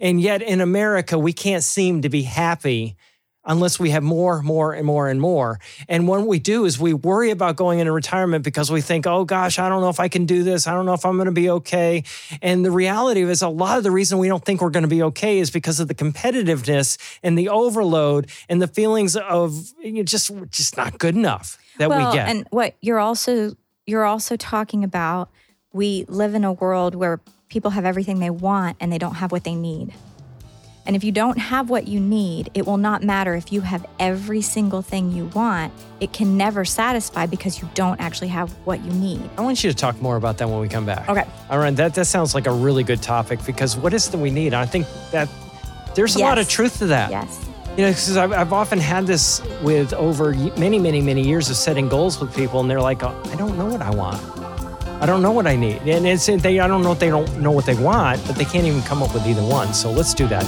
And 0.00 0.20
yet 0.20 0.42
in 0.42 0.60
America, 0.60 1.16
we 1.16 1.32
can't 1.32 1.62
seem 1.62 2.02
to 2.02 2.08
be 2.08 2.22
happy 2.22 2.96
unless 3.46 3.78
we 3.78 3.90
have 3.90 4.02
more, 4.02 4.42
more, 4.42 4.72
and 4.72 4.86
more 4.86 5.08
and 5.08 5.20
more. 5.20 5.58
And 5.88 6.08
what 6.08 6.26
we 6.26 6.38
do 6.38 6.64
is 6.64 6.78
we 6.78 6.94
worry 6.94 7.30
about 7.30 7.56
going 7.56 7.78
into 7.78 7.92
retirement 7.92 8.44
because 8.44 8.70
we 8.70 8.80
think, 8.80 9.06
oh 9.06 9.24
gosh, 9.24 9.58
I 9.58 9.68
don't 9.68 9.80
know 9.80 9.88
if 9.88 10.00
I 10.00 10.08
can 10.08 10.26
do 10.26 10.42
this. 10.42 10.66
I 10.66 10.72
don't 10.72 10.86
know 10.86 10.94
if 10.94 11.04
I'm 11.04 11.16
going 11.16 11.26
to 11.26 11.32
be 11.32 11.50
okay. 11.50 12.04
And 12.40 12.64
the 12.64 12.70
reality 12.70 13.22
is, 13.22 13.42
a 13.42 13.48
lot 13.48 13.78
of 13.78 13.84
the 13.84 13.90
reason 13.90 14.18
we 14.18 14.28
don't 14.28 14.44
think 14.44 14.60
we're 14.60 14.70
going 14.70 14.84
to 14.84 14.88
be 14.88 15.02
okay 15.02 15.38
is 15.38 15.50
because 15.50 15.80
of 15.80 15.88
the 15.88 15.94
competitiveness 15.94 16.98
and 17.22 17.38
the 17.38 17.48
overload 17.48 18.30
and 18.48 18.62
the 18.62 18.68
feelings 18.68 19.16
of 19.16 19.72
you 19.82 19.92
know, 19.92 20.02
just 20.02 20.30
just 20.50 20.76
not 20.76 20.98
good 20.98 21.14
enough 21.14 21.58
that 21.78 21.88
well, 21.88 22.10
we 22.10 22.16
get. 22.16 22.28
and 22.28 22.46
what 22.50 22.74
you're 22.80 22.98
also 22.98 23.56
you're 23.86 24.04
also 24.04 24.36
talking 24.36 24.84
about 24.84 25.30
we 25.72 26.04
live 26.08 26.34
in 26.34 26.44
a 26.44 26.52
world 26.52 26.94
where 26.94 27.20
people 27.48 27.72
have 27.72 27.84
everything 27.84 28.20
they 28.20 28.30
want 28.30 28.76
and 28.80 28.92
they 28.92 28.98
don't 28.98 29.16
have 29.16 29.32
what 29.32 29.44
they 29.44 29.54
need. 29.54 29.92
And 30.86 30.94
if 30.94 31.02
you 31.02 31.12
don't 31.12 31.38
have 31.38 31.70
what 31.70 31.88
you 31.88 31.98
need, 31.98 32.50
it 32.54 32.66
will 32.66 32.76
not 32.76 33.02
matter 33.02 33.34
if 33.34 33.52
you 33.52 33.62
have 33.62 33.86
every 33.98 34.42
single 34.42 34.82
thing 34.82 35.10
you 35.10 35.26
want. 35.26 35.72
It 36.00 36.12
can 36.12 36.36
never 36.36 36.64
satisfy 36.64 37.26
because 37.26 37.60
you 37.62 37.68
don't 37.74 38.00
actually 38.00 38.28
have 38.28 38.52
what 38.66 38.84
you 38.84 38.92
need. 38.92 39.28
I 39.38 39.40
want 39.40 39.64
you 39.64 39.70
to 39.70 39.76
talk 39.76 40.00
more 40.02 40.16
about 40.16 40.38
that 40.38 40.48
when 40.48 40.60
we 40.60 40.68
come 40.68 40.84
back. 40.84 41.08
Okay. 41.08 41.24
All 41.48 41.58
right. 41.58 41.74
That 41.74 41.94
that 41.94 42.04
sounds 42.06 42.34
like 42.34 42.46
a 42.46 42.52
really 42.52 42.84
good 42.84 43.02
topic 43.02 43.44
because 43.46 43.76
what 43.76 43.94
is 43.94 44.08
it 44.08 44.12
that 44.12 44.18
we 44.18 44.30
need? 44.30 44.52
I 44.52 44.66
think 44.66 44.86
that 45.10 45.28
there's 45.94 46.16
a 46.16 46.20
lot 46.20 46.38
of 46.38 46.48
truth 46.48 46.78
to 46.78 46.86
that. 46.86 47.10
Yes. 47.10 47.48
You 47.76 47.82
know, 47.82 47.88
because 47.88 48.16
I've, 48.16 48.32
I've 48.32 48.52
often 48.52 48.78
had 48.78 49.04
this 49.06 49.42
with 49.62 49.92
over 49.94 50.32
many, 50.32 50.78
many, 50.78 51.00
many 51.00 51.26
years 51.26 51.50
of 51.50 51.56
setting 51.56 51.88
goals 51.88 52.20
with 52.20 52.32
people, 52.36 52.60
and 52.60 52.70
they're 52.70 52.80
like, 52.80 53.02
"Oh, 53.02 53.20
I 53.32 53.34
don't 53.34 53.58
know 53.58 53.66
what 53.66 53.82
I 53.82 53.90
want. 53.90 54.20
I 55.00 55.06
don't 55.06 55.22
know 55.22 55.32
what 55.32 55.46
I 55.46 55.56
need. 55.56 55.82
And 55.82 56.06
it's 56.06 56.26
they, 56.26 56.60
I 56.60 56.66
don't 56.66 56.82
know 56.82 56.92
if 56.92 56.98
they 56.98 57.08
don't 57.08 57.40
know 57.40 57.50
what 57.50 57.66
they 57.66 57.74
want, 57.74 58.24
but 58.26 58.36
they 58.36 58.44
can't 58.44 58.66
even 58.66 58.82
come 58.82 59.02
up 59.02 59.12
with 59.12 59.26
either 59.26 59.42
one. 59.42 59.74
So 59.74 59.90
let's 59.90 60.14
do 60.14 60.26
that. 60.28 60.44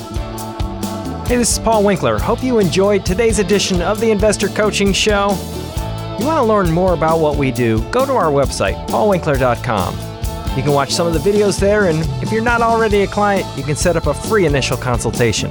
Hey, 1.27 1.37
this 1.37 1.53
is 1.53 1.59
Paul 1.59 1.83
Winkler. 1.83 2.19
Hope 2.19 2.43
you 2.43 2.59
enjoyed 2.59 3.05
today's 3.05 3.39
edition 3.41 3.83
of 3.83 4.01
the 4.01 4.11
Investor 4.11 4.49
Coaching 4.49 4.93
Show. 4.93 5.31
You 6.19 6.25
want 6.25 6.39
to 6.39 6.45
learn 6.45 6.71
more 6.71 6.95
about 6.95 7.19
what 7.19 7.37
we 7.37 7.51
do? 7.51 7.81
Go 7.91 8.07
to 8.07 8.13
our 8.13 8.31
website, 8.31 8.87
paulwinkler.com. 8.89 10.57
You 10.57 10.63
can 10.63 10.73
watch 10.73 10.93
some 10.93 11.07
of 11.07 11.13
the 11.13 11.19
videos 11.19 11.61
there, 11.61 11.91
and 11.91 11.99
if 12.23 12.33
you're 12.33 12.43
not 12.43 12.63
already 12.63 13.03
a 13.03 13.07
client, 13.07 13.45
you 13.59 13.63
can 13.63 13.77
set 13.77 13.97
up 13.97 14.07
a 14.07 14.15
free 14.15 14.47
initial 14.47 14.79
consultation. 14.79 15.51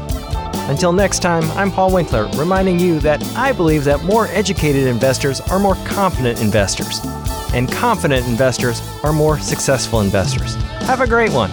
Until 0.67 0.91
next 0.91 1.19
time, 1.19 1.43
I'm 1.51 1.71
Paul 1.71 1.93
Winkler, 1.93 2.27
reminding 2.37 2.79
you 2.79 2.99
that 3.01 3.23
I 3.35 3.51
believe 3.51 3.83
that 3.83 4.03
more 4.03 4.25
educated 4.29 4.87
investors 4.87 5.41
are 5.41 5.59
more 5.59 5.75
confident 5.85 6.41
investors, 6.41 7.01
and 7.55 7.71
confident 7.71 8.27
investors 8.27 8.81
are 9.03 9.13
more 9.13 9.39
successful 9.39 10.01
investors. 10.01 10.55
Have 10.83 11.01
a 11.01 11.07
great 11.07 11.31
one. 11.31 11.49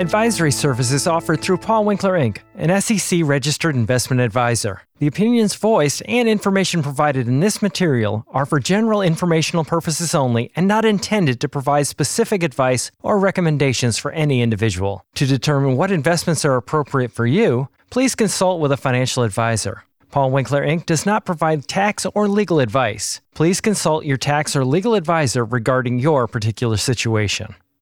Advisory 0.00 0.50
services 0.50 1.06
offered 1.06 1.40
through 1.40 1.56
Paul 1.56 1.84
Winkler 1.84 2.18
Inc., 2.18 2.38
an 2.56 2.80
SEC 2.80 3.20
registered 3.22 3.76
investment 3.76 4.20
advisor. 4.20 4.82
The 4.98 5.06
opinions 5.06 5.54
voiced 5.54 6.02
and 6.08 6.28
information 6.28 6.82
provided 6.82 7.28
in 7.28 7.38
this 7.38 7.62
material 7.62 8.24
are 8.28 8.44
for 8.44 8.58
general 8.58 9.02
informational 9.02 9.64
purposes 9.64 10.12
only 10.12 10.50
and 10.56 10.66
not 10.66 10.84
intended 10.84 11.40
to 11.40 11.48
provide 11.48 11.86
specific 11.86 12.42
advice 12.42 12.90
or 13.02 13.20
recommendations 13.20 13.96
for 13.96 14.10
any 14.10 14.42
individual. 14.42 15.06
To 15.14 15.26
determine 15.26 15.76
what 15.76 15.92
investments 15.92 16.44
are 16.44 16.56
appropriate 16.56 17.12
for 17.12 17.24
you, 17.24 17.68
please 17.90 18.16
consult 18.16 18.60
with 18.60 18.72
a 18.72 18.76
financial 18.76 19.22
advisor. 19.22 19.84
Paul 20.14 20.30
Winkler 20.30 20.64
Inc. 20.64 20.86
does 20.86 21.04
not 21.04 21.24
provide 21.24 21.66
tax 21.66 22.06
or 22.14 22.28
legal 22.28 22.60
advice. 22.60 23.20
Please 23.34 23.60
consult 23.60 24.04
your 24.04 24.16
tax 24.16 24.54
or 24.54 24.64
legal 24.64 24.94
advisor 24.94 25.44
regarding 25.44 25.98
your 25.98 26.28
particular 26.28 26.76
situation. 26.76 27.56